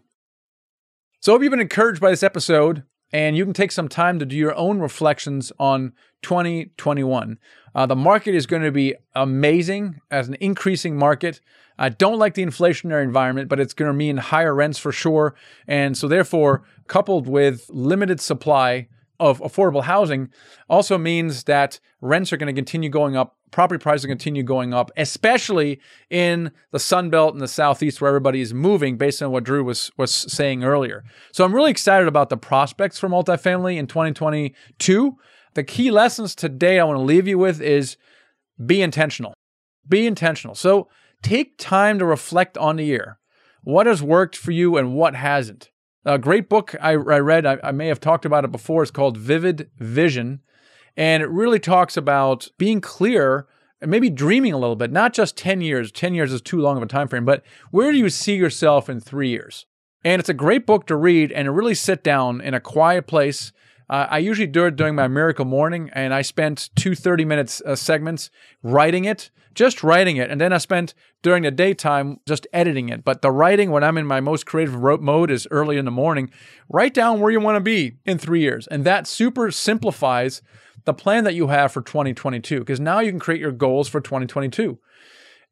So, 1.19 1.32
I 1.32 1.34
hope 1.34 1.41
you've 1.41 1.52
been 1.52 1.60
encouraged 1.60 2.02
by 2.02 2.12
this 2.12 2.24
episode 2.24 2.84
and 3.15 3.38
you 3.38 3.45
can 3.45 3.54
take 3.54 3.71
some 3.71 3.88
time 3.88 4.19
to 4.19 4.25
do 4.25 4.36
your 4.36 4.54
own 4.56 4.80
reflections 4.80 5.49
on 5.58 5.93
2021. 6.21 7.39
Uh, 7.73 7.86
the 7.86 7.95
market 7.95 8.36
is 8.36 8.45
going 8.45 8.62
to 8.62 8.73
be 8.73 8.93
amazing 9.13 10.01
as 10.12 10.28
an 10.28 10.36
increasing 10.41 10.97
market. 10.97 11.39
I 11.80 11.88
don't 11.88 12.19
like 12.19 12.34
the 12.34 12.45
inflationary 12.45 13.06
environment, 13.06 13.47
but 13.47 13.58
it's 13.58 13.73
going 13.73 13.89
to 13.89 13.97
mean 13.97 14.17
higher 14.17 14.54
rents 14.54 14.80
for 14.80 14.91
sure. 14.91 15.34
And 15.65 15.97
so, 15.97 16.10
therefore, 16.10 16.63
coupled 16.88 17.25
with 17.25 17.69
limited 17.69 18.19
supply 18.19 18.89
of 19.19 19.39
affordable 19.39 19.84
housing, 19.84 20.30
also 20.69 20.97
means 20.97 21.45
that 21.45 21.80
rents 22.01 22.32
are 22.34 22.38
going 22.38 22.54
to 22.54 22.58
continue 22.58 22.89
going 22.89 23.15
up, 23.15 23.38
property 23.51 23.82
prices 23.82 24.06
continue 24.06 24.43
going 24.43 24.73
up, 24.73 24.91
especially 24.97 25.80
in 26.10 26.51
the 26.71 26.80
Sun 26.80 27.10
Belt 27.10 27.34
and 27.34 27.41
the 27.41 27.47
Southeast, 27.47 28.01
where 28.01 28.10
everybody 28.10 28.41
is 28.41 28.54
moving, 28.54 28.97
based 28.97 29.21
on 29.21 29.32
what 29.32 29.43
Drew 29.43 29.63
was 29.63 29.91
was 29.97 30.12
saying 30.13 30.63
earlier. 30.63 31.04
So, 31.32 31.45
I'm 31.45 31.54
really 31.54 31.71
excited 31.71 32.08
about 32.08 32.30
the 32.30 32.38
prospects 32.38 32.99
for 32.99 33.10
multifamily 33.10 33.78
in 33.78 33.88
2022. 33.88 35.17
The 35.54 35.63
key 35.63 35.91
lessons 35.91 36.36
today 36.36 36.80
I 36.80 36.84
want 36.84 36.97
to 36.97 37.04
leave 37.04 37.28
you 37.28 37.38
with 37.38 37.62
is 37.62 37.97
be 38.63 38.82
intentional. 38.82 39.34
Be 39.88 40.06
intentional. 40.06 40.56
So, 40.56 40.89
take 41.21 41.58
time 41.58 41.99
to 41.99 42.06
reflect 42.06 42.58
on 42.58 42.75
the 42.75 42.86
year. 42.86 43.19
What 43.63 43.88
has 43.88 44.04
worked 44.04 44.36
for 44.36 44.51
you 44.51 44.78
and 44.78 44.93
what 44.93 45.15
hasn't? 45.15 45.71
A 46.05 46.17
great 46.19 46.49
book 46.49 46.75
I, 46.81 46.91
I 46.91 46.95
read, 46.95 47.45
I, 47.45 47.57
I 47.63 47.71
may 47.71 47.87
have 47.87 47.99
talked 47.99 48.25
about 48.25 48.45
it 48.45 48.51
before, 48.51 48.83
it's 48.83 48.91
called 48.91 49.17
Vivid 49.17 49.69
Vision. 49.79 50.41
And 50.95 51.21
it 51.21 51.29
really 51.29 51.59
talks 51.59 51.97
about 51.97 52.47
being 52.57 52.79
clear 52.79 53.47
and 53.81 53.91
maybe 53.91 54.09
dreaming 54.09 54.53
a 54.53 54.57
little 54.57 54.75
bit, 54.75 54.91
not 54.91 55.13
just 55.13 55.35
10 55.35 55.61
years. 55.61 55.91
10 55.91 56.13
years 56.13 56.31
is 56.31 56.41
too 56.41 56.59
long 56.59 56.77
of 56.77 56.83
a 56.83 56.87
time 56.87 57.07
frame, 57.07 57.25
but 57.25 57.43
where 57.71 57.91
do 57.91 57.97
you 57.97 58.09
see 58.09 58.35
yourself 58.35 58.87
in 58.87 58.99
three 58.99 59.29
years? 59.29 59.65
And 60.03 60.19
it's 60.19 60.29
a 60.29 60.33
great 60.33 60.65
book 60.65 60.85
to 60.87 60.95
read 60.95 61.31
and 61.31 61.55
really 61.55 61.75
sit 61.75 62.03
down 62.03 62.39
in 62.39 62.53
a 62.53 62.59
quiet 62.59 63.07
place 63.07 63.51
uh, 63.89 64.07
I 64.09 64.17
usually 64.17 64.47
do 64.47 64.65
it 64.65 64.75
during 64.75 64.95
my 64.95 65.07
miracle 65.07 65.45
morning, 65.45 65.89
and 65.93 66.13
I 66.13 66.21
spent 66.23 66.69
two 66.75 66.95
30 66.95 67.25
minutes 67.25 67.61
uh, 67.65 67.75
segments 67.75 68.31
writing 68.63 69.05
it, 69.05 69.29
just 69.55 69.83
writing 69.83 70.17
it. 70.17 70.29
And 70.29 70.39
then 70.39 70.53
I 70.53 70.57
spent 70.57 70.93
during 71.23 71.43
the 71.43 71.51
daytime 71.51 72.19
just 72.27 72.45
editing 72.53 72.89
it. 72.89 73.03
But 73.03 73.21
the 73.21 73.31
writing, 73.31 73.71
when 73.71 73.83
I'm 73.83 73.97
in 73.97 74.05
my 74.05 74.19
most 74.19 74.45
creative 74.45 74.79
mode, 75.01 75.31
is 75.31 75.47
early 75.49 75.77
in 75.77 75.85
the 75.85 75.91
morning. 75.91 76.29
Write 76.69 76.93
down 76.93 77.19
where 77.19 77.31
you 77.31 77.39
want 77.39 77.55
to 77.55 77.61
be 77.61 77.97
in 78.05 78.17
three 78.17 78.41
years. 78.41 78.67
And 78.67 78.85
that 78.85 79.07
super 79.07 79.49
simplifies 79.51 80.41
the 80.83 80.93
plan 80.93 81.23
that 81.23 81.33
you 81.33 81.47
have 81.47 81.71
for 81.71 81.81
2022, 81.81 82.59
because 82.59 82.79
now 82.79 82.99
you 82.99 83.09
can 83.09 83.19
create 83.19 83.41
your 83.41 83.51
goals 83.51 83.89
for 83.89 83.99
2022. 83.99 84.77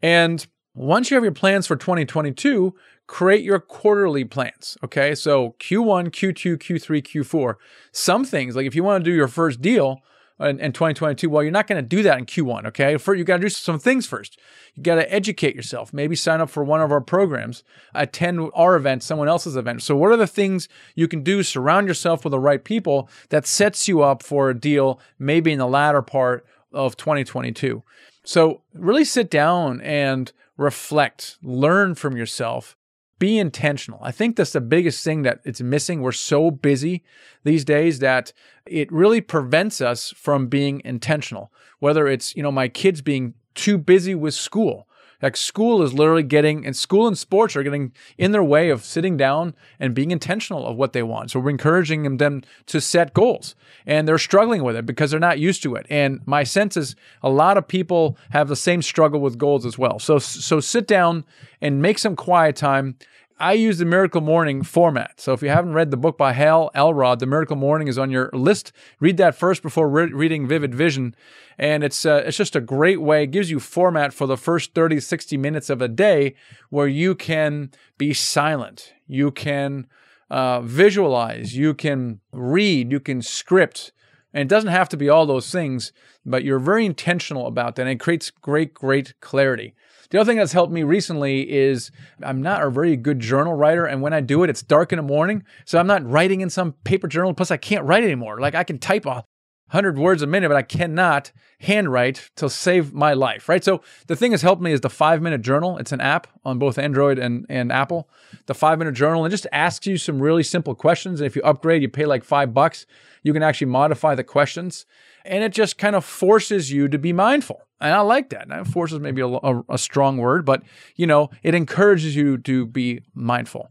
And 0.02 0.46
once 0.76 1.10
you 1.10 1.16
have 1.16 1.24
your 1.24 1.34
plans 1.34 1.66
for 1.66 1.76
2022, 1.76 2.76
create 3.08 3.44
your 3.44 3.60
quarterly 3.60 4.26
plans. 4.26 4.78
Okay. 4.84 5.16
So 5.16 5.56
Q1, 5.60 6.10
Q2, 6.10 6.58
Q3, 6.58 7.02
Q4. 7.02 7.56
Some 7.92 8.26
things, 8.26 8.56
like 8.56 8.66
if 8.66 8.76
you 8.76 8.84
want 8.84 9.04
to 9.04 9.10
do 9.10 9.16
your 9.16 9.28
first 9.28 9.62
deal 9.62 10.02
in, 10.44 10.60
in 10.60 10.72
2022, 10.72 11.30
well, 11.30 11.44
you're 11.44 11.52
not 11.52 11.68
going 11.68 11.82
to 11.82 11.88
do 11.88 12.04
that 12.04 12.18
in 12.18 12.26
Q1. 12.26 12.66
Okay. 12.68 12.98
For, 12.98 13.16
you 13.16 13.24
got 13.24 13.38
to 13.38 13.44
do 13.44 13.50
some 13.50 13.80
things 13.80 14.06
first. 14.06 14.40
You 14.76 14.84
got 14.84 14.96
to 14.96 15.14
educate 15.14 15.56
yourself. 15.56 15.94
Maybe 15.94 16.16
sign 16.16 16.42
up 16.42 16.50
for 16.50 16.64
one 16.64 16.82
of 16.82 16.92
our 16.92 17.02
programs, 17.02 17.64
attend 17.94 18.50
our 18.54 18.76
event, 18.76 19.04
someone 19.04 19.28
else's 19.28 19.56
event. 19.56 19.84
So, 19.84 19.96
what 19.96 20.12
are 20.12 20.18
the 20.18 20.28
things 20.28 20.68
you 20.96 21.08
can 21.08 21.24
do? 21.24 21.44
Surround 21.44 21.88
yourself 21.88 22.24
with 22.24 22.32
the 22.32 22.40
right 22.40 22.64
people 22.64 23.10
that 23.30 23.46
sets 23.46 23.88
you 23.88 24.02
up 24.02 24.24
for 24.24 24.50
a 24.50 24.60
deal, 24.60 25.00
maybe 25.20 25.52
in 25.52 25.60
the 25.60 25.68
latter 25.68 26.02
part 26.02 26.46
of 26.72 26.98
2022. 26.98 27.84
So, 28.24 28.62
really 28.74 29.06
sit 29.06 29.30
down 29.30 29.82
and 29.82 30.32
reflect, 30.58 31.38
learn 31.42 31.96
from 31.96 32.16
yourself, 32.16 32.76
be 33.24 33.40
intentional. 33.40 34.00
I 34.04 34.12
think 34.12 34.36
that's 34.36 34.52
the 34.52 34.60
biggest 34.60 35.02
thing 35.02 35.22
that 35.22 35.40
it's 35.46 35.62
missing. 35.62 36.02
We're 36.02 36.12
so 36.12 36.52
busy 36.52 37.06
these 37.46 37.64
days 37.64 38.00
that 38.00 38.34
it 38.66 38.92
really 38.92 39.22
prevents 39.22 39.80
us 39.80 40.14
from 40.18 40.48
being 40.48 40.82
intentional. 40.84 41.50
Whether 41.80 42.10
it's, 42.10 42.36
you 42.36 42.44
know, 42.44 42.52
my 42.52 42.68
kids 42.68 43.02
being 43.02 43.36
too 43.56 43.78
busy 43.78 44.14
with 44.14 44.34
school 44.34 44.90
like 45.24 45.38
school 45.38 45.82
is 45.82 45.94
literally 45.94 46.22
getting, 46.22 46.66
and 46.66 46.76
school 46.76 47.08
and 47.08 47.18
sports 47.18 47.56
are 47.56 47.64
getting 47.64 47.94
in 48.18 48.34
their 48.34 48.44
way 48.44 48.70
of 48.70 48.84
sitting 48.84 49.16
down 49.16 49.56
and 49.80 49.96
being 49.96 50.12
intentional 50.12 50.68
of 50.68 50.76
what 50.76 50.92
they 50.92 51.02
want. 51.02 51.32
So 51.32 51.40
we're 51.40 51.50
encouraging 51.50 52.18
them 52.18 52.44
to 52.68 52.82
set 52.82 53.14
goals, 53.14 53.56
and 53.86 54.06
they're 54.06 54.18
struggling 54.18 54.64
with 54.64 54.76
it 54.76 54.86
because 54.86 55.12
they're 55.12 55.20
not 55.22 55.40
used 55.40 55.64
to 55.64 55.76
it. 55.76 55.86
And 55.90 56.20
my 56.28 56.44
sense 56.44 56.76
is 56.76 56.98
a 57.24 57.30
lot 57.30 57.58
of 57.58 57.68
people 57.68 58.18
have 58.32 58.50
the 58.50 58.56
same 58.58 58.82
struggle 58.82 59.22
with 59.22 59.38
goals 59.38 59.66
as 59.66 59.78
well. 59.78 59.98
So 59.98 60.20
so 60.20 60.60
sit 60.60 60.88
down 60.88 61.24
and 61.62 61.82
make 61.82 61.98
some 61.98 62.18
quiet 62.18 62.58
time 62.58 62.98
I 63.40 63.54
use 63.54 63.78
the 63.78 63.86
Miracle 63.86 64.22
Morning 64.22 64.64
format. 64.64 65.20
So 65.20 65.34
if 65.34 65.42
you 65.42 65.50
haven't 65.50 65.74
read 65.74 65.92
the 65.92 65.98
book 65.98 66.18
by 66.18 66.34
Hal 66.34 66.70
Elrod, 66.76 67.20
The 67.20 67.26
Miracle 67.26 67.56
Morning 67.56 67.88
is 67.88 67.98
on 67.98 68.12
your 68.12 68.30
list. 68.32 68.72
Read 69.00 69.18
that 69.18 69.36
first 69.36 69.62
before 69.62 69.90
re- 69.90 70.12
reading 70.14 70.48
Vivid 70.48 70.76
Vision. 70.76 71.16
And 71.58 71.84
it's 71.84 72.06
uh, 72.06 72.24
it's 72.26 72.38
just 72.38 72.56
a 72.56 72.62
great 72.62 73.02
way. 73.02 73.24
It 73.24 73.32
gives 73.32 73.50
you 73.50 73.60
format 73.60 74.14
for 74.14 74.28
the 74.28 74.38
first 74.38 74.74
30, 74.74 75.00
60 75.00 75.38
minutes 75.38 75.70
of 75.70 75.82
a 75.82 75.88
day 75.88 76.36
where 76.70 76.88
you 76.88 77.16
can 77.16 77.72
be 77.98 78.14
silent. 78.14 78.94
You 79.08 79.32
can 79.32 79.88
uh, 80.30 80.62
visualize. 80.62 81.56
You 81.58 81.74
can 81.74 82.20
read. 82.32 82.92
You 82.92 83.00
can 83.00 83.22
script. 83.22 83.92
And 84.34 84.42
it 84.44 84.48
doesn't 84.48 84.72
have 84.72 84.90
to 84.90 84.98
be 84.98 85.10
all 85.10 85.26
those 85.26 85.52
things, 85.52 85.92
but 86.26 86.44
you're 86.44 86.60
very 86.60 86.86
intentional 86.86 87.46
about 87.46 87.76
that. 87.76 87.84
And 87.84 87.92
it 87.92 88.00
creates 88.00 88.32
great, 88.32 88.74
great 88.74 89.14
clarity. 89.22 89.76
The 90.14 90.20
other 90.20 90.30
thing 90.30 90.38
that's 90.38 90.54
helped 90.54 90.72
me 90.72 90.84
recently 90.84 91.52
is 91.52 91.90
I'm 92.22 92.40
not 92.40 92.62
a 92.62 92.70
very 92.70 92.96
good 92.96 93.20
journal 93.20 93.56
writer. 93.56 93.88
And 93.88 94.00
when 94.00 94.14
I 94.14 94.22
do 94.22 94.44
it, 94.44 94.50
it's 94.52 94.62
dark 94.62 94.94
in 94.94 94.98
the 94.98 95.02
morning. 95.04 95.44
So 95.66 95.80
I'm 95.80 95.88
not 95.88 96.08
writing 96.08 96.42
in 96.42 96.52
some 96.52 96.74
paper 96.84 97.08
journal. 97.08 97.34
Plus, 97.34 97.50
I 97.50 97.58
can't 97.58 97.84
write 97.84 98.04
anymore. 98.04 98.40
Like 98.40 98.54
I 98.54 98.64
can 98.64 98.78
type 98.78 99.08
a 99.08 99.26
hundred 99.74 99.98
words 99.98 100.22
a 100.22 100.28
minute, 100.28 100.48
but 100.48 100.56
I 100.56 100.62
cannot 100.62 101.32
handwrite 101.60 102.30
to 102.36 102.50
save 102.50 102.94
my 102.94 103.14
life, 103.14 103.50
right? 103.50 103.64
So 103.64 103.82
the 104.08 104.16
thing 104.16 104.32
that's 104.32 104.44
helped 104.44 104.62
me 104.62 104.72
is 104.72 104.82
the 104.82 104.90
five 104.90 105.22
minute 105.22 105.42
journal. 105.42 105.78
It's 105.78 105.92
an 105.92 106.00
app 106.00 106.28
on 106.46 106.60
both 106.60 106.78
Android 106.78 107.18
and, 107.18 107.46
and 107.50 107.72
Apple. 107.72 108.08
The 108.46 108.54
five 108.54 108.78
minute 108.78 108.94
journal 108.94 109.26
and 109.26 109.32
just 109.32 109.48
asks 109.52 109.88
you 109.88 109.98
some 109.98 110.22
really 110.22 110.44
simple 110.44 110.76
questions. 110.76 111.20
And 111.20 111.26
if 111.26 111.36
you 111.36 111.42
upgrade, 111.42 111.82
you 111.82 111.90
pay 111.90 112.06
like 112.06 112.24
five 112.24 112.54
bucks. 112.54 112.86
You 113.24 113.34
can 113.34 113.42
actually 113.42 113.68
modify 113.68 114.14
the 114.14 114.24
questions 114.24 114.86
and 115.26 115.44
it 115.44 115.54
just 115.54 115.78
kind 115.78 115.96
of 115.96 116.06
forces 116.06 116.72
you 116.72 116.88
to 116.90 117.00
be 117.00 117.12
mindful. 117.12 117.62
And 117.82 117.94
I 117.94 118.02
like 118.02 118.30
that. 118.30 118.48
Now, 118.48 118.64
forces 118.64 119.00
maybe 119.00 119.22
a, 119.22 119.28
a, 119.28 119.64
a 119.70 119.78
strong 119.78 120.18
word, 120.18 120.46
but 120.46 120.64
you 120.96 121.08
know, 121.08 121.30
it 121.42 121.56
encourages 121.56 122.16
you 122.16 122.38
to 122.40 122.66
be 122.66 123.02
mindful. 123.16 123.70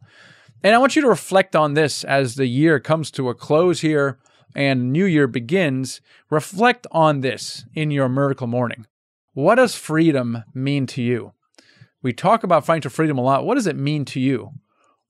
And 0.65 0.75
I 0.75 0.79
want 0.79 0.97
you 0.97 1.03
to 1.03 1.09
reflect 1.09 1.55
on 1.55 1.75
this 1.75 2.05
as 2.05 2.35
the 2.35 2.47
year 2.47 2.81
comes 2.81 3.11
to 3.13 3.29
a 3.29 3.35
close 3.35 3.81
here 3.81 4.19
and 4.55 4.93
new 4.93 5.05
year 5.05 5.27
begins. 5.27 6.01
Reflect 6.31 6.87
on 6.93 7.21
this 7.21 7.65
in 7.75 7.91
your 7.91 8.09
miracle 8.09 8.47
morning. 8.47 8.87
What 9.35 9.55
does 9.57 9.75
freedom 9.75 10.45
mean 10.55 10.87
to 10.89 11.03
you? 11.03 11.33
We 12.03 12.13
talk 12.13 12.43
about 12.43 12.67
financial 12.67 12.91
freedom 12.91 13.19
a 13.19 13.23
lot. 13.23 13.45
What 13.47 13.55
does 13.55 13.67
it 13.67 13.77
mean 13.77 14.05
to 14.07 14.21
you? 14.21 14.51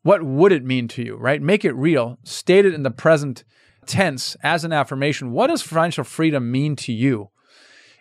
What 0.02 0.22
would 0.22 0.52
it 0.52 0.64
mean 0.64 0.88
to 0.88 1.02
you, 1.02 1.16
right? 1.16 1.40
Make 1.40 1.64
it 1.64 1.72
real. 1.72 2.18
State 2.24 2.66
it 2.66 2.74
in 2.74 2.82
the 2.82 2.90
present 2.90 3.44
tense 3.86 4.36
as 4.42 4.64
an 4.64 4.72
affirmation. 4.72 5.32
What 5.32 5.48
does 5.48 5.62
financial 5.62 6.04
freedom 6.04 6.50
mean 6.50 6.76
to 6.76 6.92
you? 6.92 7.30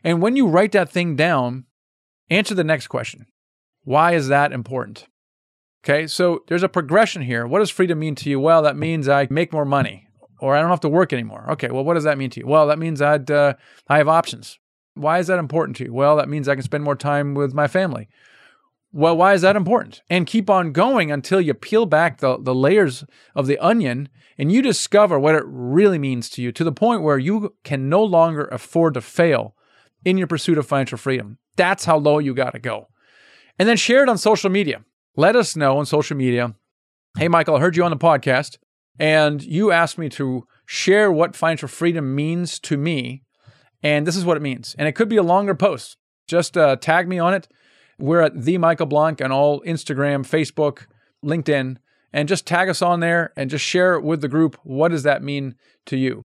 And 0.04 0.22
when 0.22 0.36
you 0.36 0.48
write 0.48 0.72
that 0.74 0.90
thing 0.90 1.16
down, 1.16 1.66
answer 2.30 2.56
the 2.56 2.64
next 2.64 2.88
question 2.88 3.26
Why 3.84 4.14
is 4.14 4.28
that 4.28 4.52
important? 4.52 5.08
Okay, 5.84 6.06
so 6.06 6.44
there's 6.48 6.64
a 6.64 6.70
progression 6.70 7.24
here. 7.24 7.48
What 7.48 7.60
does 7.60 7.72
freedom 7.72 8.00
mean 8.00 8.14
to 8.16 8.30
you? 8.30 8.40
Well, 8.40 8.62
that 8.62 8.78
means 8.78 9.10
I 9.10 9.28
make 9.32 9.52
more 9.52 9.66
money 9.66 10.08
or 10.42 10.56
I 10.56 10.62
don't 10.62 10.70
have 10.70 10.82
to 10.82 10.90
work 10.90 11.14
anymore. 11.14 11.46
Okay, 11.52 11.70
well, 11.70 11.84
what 11.84 11.94
does 11.94 12.04
that 12.04 12.18
mean 12.18 12.30
to 12.32 12.42
you? 12.42 12.48
Well, 12.48 12.68
that 12.68 12.80
means 12.80 13.02
I'd, 13.02 13.30
uh, 13.32 13.54
I 13.88 13.98
have 13.98 14.08
options. 14.08 14.60
Why 14.96 15.20
is 15.20 15.28
that 15.28 15.40
important 15.40 15.78
to 15.78 15.86
you? 15.86 15.94
Well, 15.94 16.18
that 16.18 16.28
means 16.28 16.50
I 16.50 16.56
can 16.56 16.64
spend 16.64 16.84
more 16.84 16.96
time 16.96 17.34
with 17.34 17.54
my 17.54 17.68
family. 17.68 18.10
Well, 18.92 19.16
why 19.16 19.34
is 19.34 19.42
that 19.42 19.56
important? 19.56 20.02
And 20.10 20.28
keep 20.28 20.50
on 20.50 20.74
going 20.74 21.12
until 21.12 21.40
you 21.40 21.54
peel 21.54 21.86
back 21.86 22.18
the, 22.18 22.38
the 22.38 22.54
layers 22.54 23.06
of 23.36 23.48
the 23.48 23.58
onion 23.60 24.10
and 24.38 24.52
you 24.52 24.62
discover 24.62 25.18
what 25.18 25.36
it 25.36 25.44
really 25.46 25.98
means 25.98 26.30
to 26.32 26.42
you 26.42 26.52
to 26.52 26.64
the 26.64 26.74
point 26.74 27.04
where 27.04 27.18
you 27.18 27.56
can 27.64 27.88
no 27.88 28.04
longer 28.04 28.46
afford 28.46 28.96
to 28.96 29.02
fail 29.02 29.56
in 30.04 30.18
your 30.18 30.28
pursuit 30.28 30.58
of 30.58 30.68
financial 30.68 30.98
freedom. 30.98 31.38
That's 31.56 31.86
how 31.86 31.98
low 31.98 32.20
you 32.20 32.34
got 32.34 32.52
to 32.52 32.60
go. 32.60 32.88
And 33.58 33.70
then 33.70 33.78
share 33.78 34.04
it 34.04 34.10
on 34.10 34.18
social 34.18 34.50
media. 34.50 34.84
Let 35.16 35.36
us 35.36 35.56
know 35.56 35.78
on 35.78 35.86
social 35.86 36.18
media. 36.18 36.56
Hey, 37.18 37.28
Michael, 37.28 37.56
I 37.56 37.60
heard 37.60 37.78
you 37.78 37.84
on 37.84 37.92
the 37.92 37.98
podcast 37.98 38.58
and 39.00 39.42
you 39.44 39.72
asked 39.72 39.98
me 39.98 40.10
to 40.10 40.48
share 40.66 41.12
what 41.12 41.36
financial 41.36 41.68
freedom 41.68 42.16
means 42.16 42.60
to 42.60 42.78
me. 42.78 43.24
And 43.84 44.06
this 44.06 44.16
is 44.16 44.26
what 44.26 44.38
it 44.38 44.44
means. 44.44 44.76
And 44.78 44.88
it 44.88 44.94
could 44.94 45.10
be 45.10 45.18
a 45.18 45.24
longer 45.24 45.56
post. 45.56 45.98
Just 46.28 46.56
uh, 46.56 46.76
tag 46.76 47.08
me 47.08 47.20
on 47.20 47.34
it 47.34 47.48
we're 48.02 48.22
at 48.22 48.42
the 48.42 48.58
Michael 48.58 48.88
Blank 48.88 49.22
on 49.22 49.32
all 49.32 49.62
Instagram, 49.62 50.26
Facebook, 50.28 50.88
LinkedIn, 51.24 51.78
and 52.12 52.28
just 52.28 52.48
tag 52.48 52.68
us 52.68 52.82
on 52.82 53.00
there 53.00 53.32
and 53.38 53.50
just 53.50 53.64
share 53.64 53.94
it 53.94 54.04
with 54.04 54.22
the 54.22 54.28
group. 54.28 54.58
What 54.64 54.90
does 54.90 55.04
that 55.04 55.24
mean 55.24 55.56
to 55.86 55.98
you? 55.98 56.24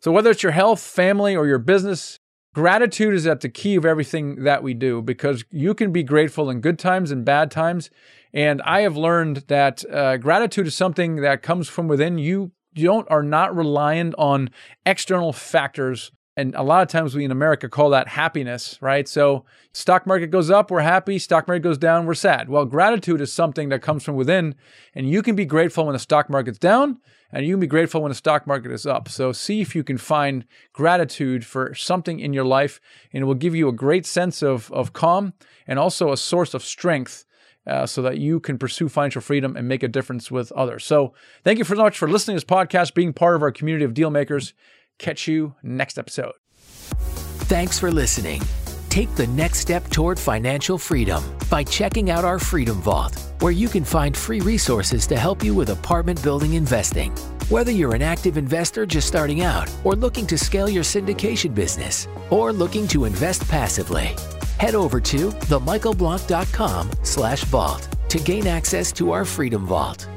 So, 0.00 0.10
whether 0.10 0.30
it's 0.30 0.42
your 0.42 0.52
health, 0.52 0.80
family, 0.80 1.36
or 1.36 1.46
your 1.46 1.58
business, 1.58 2.18
gratitude 2.58 3.14
is 3.14 3.24
at 3.24 3.40
the 3.40 3.48
key 3.48 3.76
of 3.76 3.84
everything 3.84 4.42
that 4.42 4.64
we 4.64 4.74
do 4.74 5.00
because 5.00 5.44
you 5.48 5.74
can 5.74 5.92
be 5.92 6.02
grateful 6.02 6.50
in 6.50 6.60
good 6.60 6.76
times 6.76 7.12
and 7.12 7.24
bad 7.24 7.52
times. 7.52 7.88
And 8.32 8.60
I 8.62 8.80
have 8.80 8.96
learned 8.96 9.44
that 9.46 9.88
uh, 9.88 10.16
gratitude 10.16 10.66
is 10.66 10.74
something 10.74 11.16
that 11.20 11.40
comes 11.40 11.68
from 11.68 11.86
within. 11.86 12.18
You 12.18 12.50
don't 12.74 13.08
are 13.08 13.22
not 13.22 13.54
reliant 13.54 14.16
on 14.18 14.50
external 14.84 15.32
factors 15.32 16.10
and 16.38 16.54
a 16.54 16.62
lot 16.62 16.82
of 16.82 16.88
times 16.88 17.16
we 17.16 17.24
in 17.24 17.32
America 17.32 17.68
call 17.68 17.90
that 17.90 18.06
happiness, 18.06 18.78
right? 18.80 19.08
So 19.08 19.44
stock 19.72 20.06
market 20.06 20.28
goes 20.28 20.50
up, 20.50 20.70
we're 20.70 20.82
happy. 20.82 21.18
Stock 21.18 21.48
market 21.48 21.64
goes 21.64 21.78
down, 21.78 22.06
we're 22.06 22.14
sad. 22.14 22.48
Well, 22.48 22.64
gratitude 22.64 23.20
is 23.20 23.32
something 23.32 23.70
that 23.70 23.82
comes 23.82 24.04
from 24.04 24.14
within, 24.14 24.54
and 24.94 25.10
you 25.10 25.20
can 25.20 25.34
be 25.34 25.44
grateful 25.44 25.84
when 25.84 25.94
the 25.94 25.98
stock 25.98 26.30
market's 26.30 26.60
down, 26.60 27.00
and 27.32 27.44
you 27.44 27.54
can 27.54 27.60
be 27.60 27.66
grateful 27.66 28.02
when 28.02 28.10
the 28.10 28.14
stock 28.14 28.46
market 28.46 28.70
is 28.70 28.86
up. 28.86 29.08
So 29.08 29.32
see 29.32 29.60
if 29.60 29.74
you 29.74 29.82
can 29.82 29.98
find 29.98 30.44
gratitude 30.72 31.44
for 31.44 31.74
something 31.74 32.20
in 32.20 32.32
your 32.32 32.44
life, 32.44 32.80
and 33.12 33.22
it 33.22 33.24
will 33.24 33.34
give 33.34 33.56
you 33.56 33.66
a 33.66 33.72
great 33.72 34.06
sense 34.06 34.40
of, 34.40 34.70
of 34.70 34.92
calm 34.92 35.32
and 35.66 35.76
also 35.76 36.12
a 36.12 36.16
source 36.16 36.54
of 36.54 36.62
strength 36.62 37.24
uh, 37.66 37.84
so 37.84 38.00
that 38.00 38.18
you 38.18 38.38
can 38.38 38.58
pursue 38.58 38.88
financial 38.88 39.20
freedom 39.20 39.56
and 39.56 39.66
make 39.66 39.82
a 39.82 39.88
difference 39.88 40.30
with 40.30 40.52
others. 40.52 40.84
So, 40.84 41.14
thank 41.44 41.58
you 41.58 41.64
so 41.64 41.74
much 41.74 41.98
for 41.98 42.08
listening 42.08 42.38
to 42.38 42.46
this 42.46 42.50
podcast, 42.50 42.94
being 42.94 43.12
part 43.12 43.36
of 43.36 43.42
our 43.42 43.52
community 43.52 43.84
of 43.84 43.92
deal 43.92 44.08
makers. 44.08 44.54
Catch 44.98 45.28
you 45.28 45.54
next 45.62 45.98
episode. 45.98 46.32
Thanks 47.48 47.78
for 47.78 47.90
listening. 47.90 48.42
Take 48.88 49.14
the 49.14 49.26
next 49.28 49.58
step 49.60 49.88
toward 49.88 50.18
financial 50.18 50.78
freedom 50.78 51.22
by 51.50 51.62
checking 51.62 52.10
out 52.10 52.24
our 52.24 52.38
Freedom 52.38 52.80
Vault, 52.80 53.18
where 53.40 53.52
you 53.52 53.68
can 53.68 53.84
find 53.84 54.16
free 54.16 54.40
resources 54.40 55.06
to 55.06 55.16
help 55.16 55.44
you 55.44 55.54
with 55.54 55.70
apartment 55.70 56.22
building 56.22 56.54
investing. 56.54 57.12
Whether 57.48 57.70
you're 57.70 57.94
an 57.94 58.02
active 58.02 58.36
investor 58.36 58.86
just 58.86 59.06
starting 59.08 59.42
out, 59.42 59.70
or 59.84 59.94
looking 59.94 60.26
to 60.26 60.36
scale 60.36 60.68
your 60.68 60.82
syndication 60.84 61.54
business, 61.54 62.08
or 62.30 62.52
looking 62.52 62.88
to 62.88 63.04
invest 63.04 63.48
passively, 63.48 64.16
head 64.58 64.74
over 64.74 65.00
to 65.00 65.30
themichaelblank.com 65.30 66.90
slash 67.02 67.44
vault 67.44 67.88
to 68.08 68.18
gain 68.18 68.46
access 68.46 68.90
to 68.92 69.12
our 69.12 69.24
Freedom 69.24 69.66
Vault. 69.66 70.08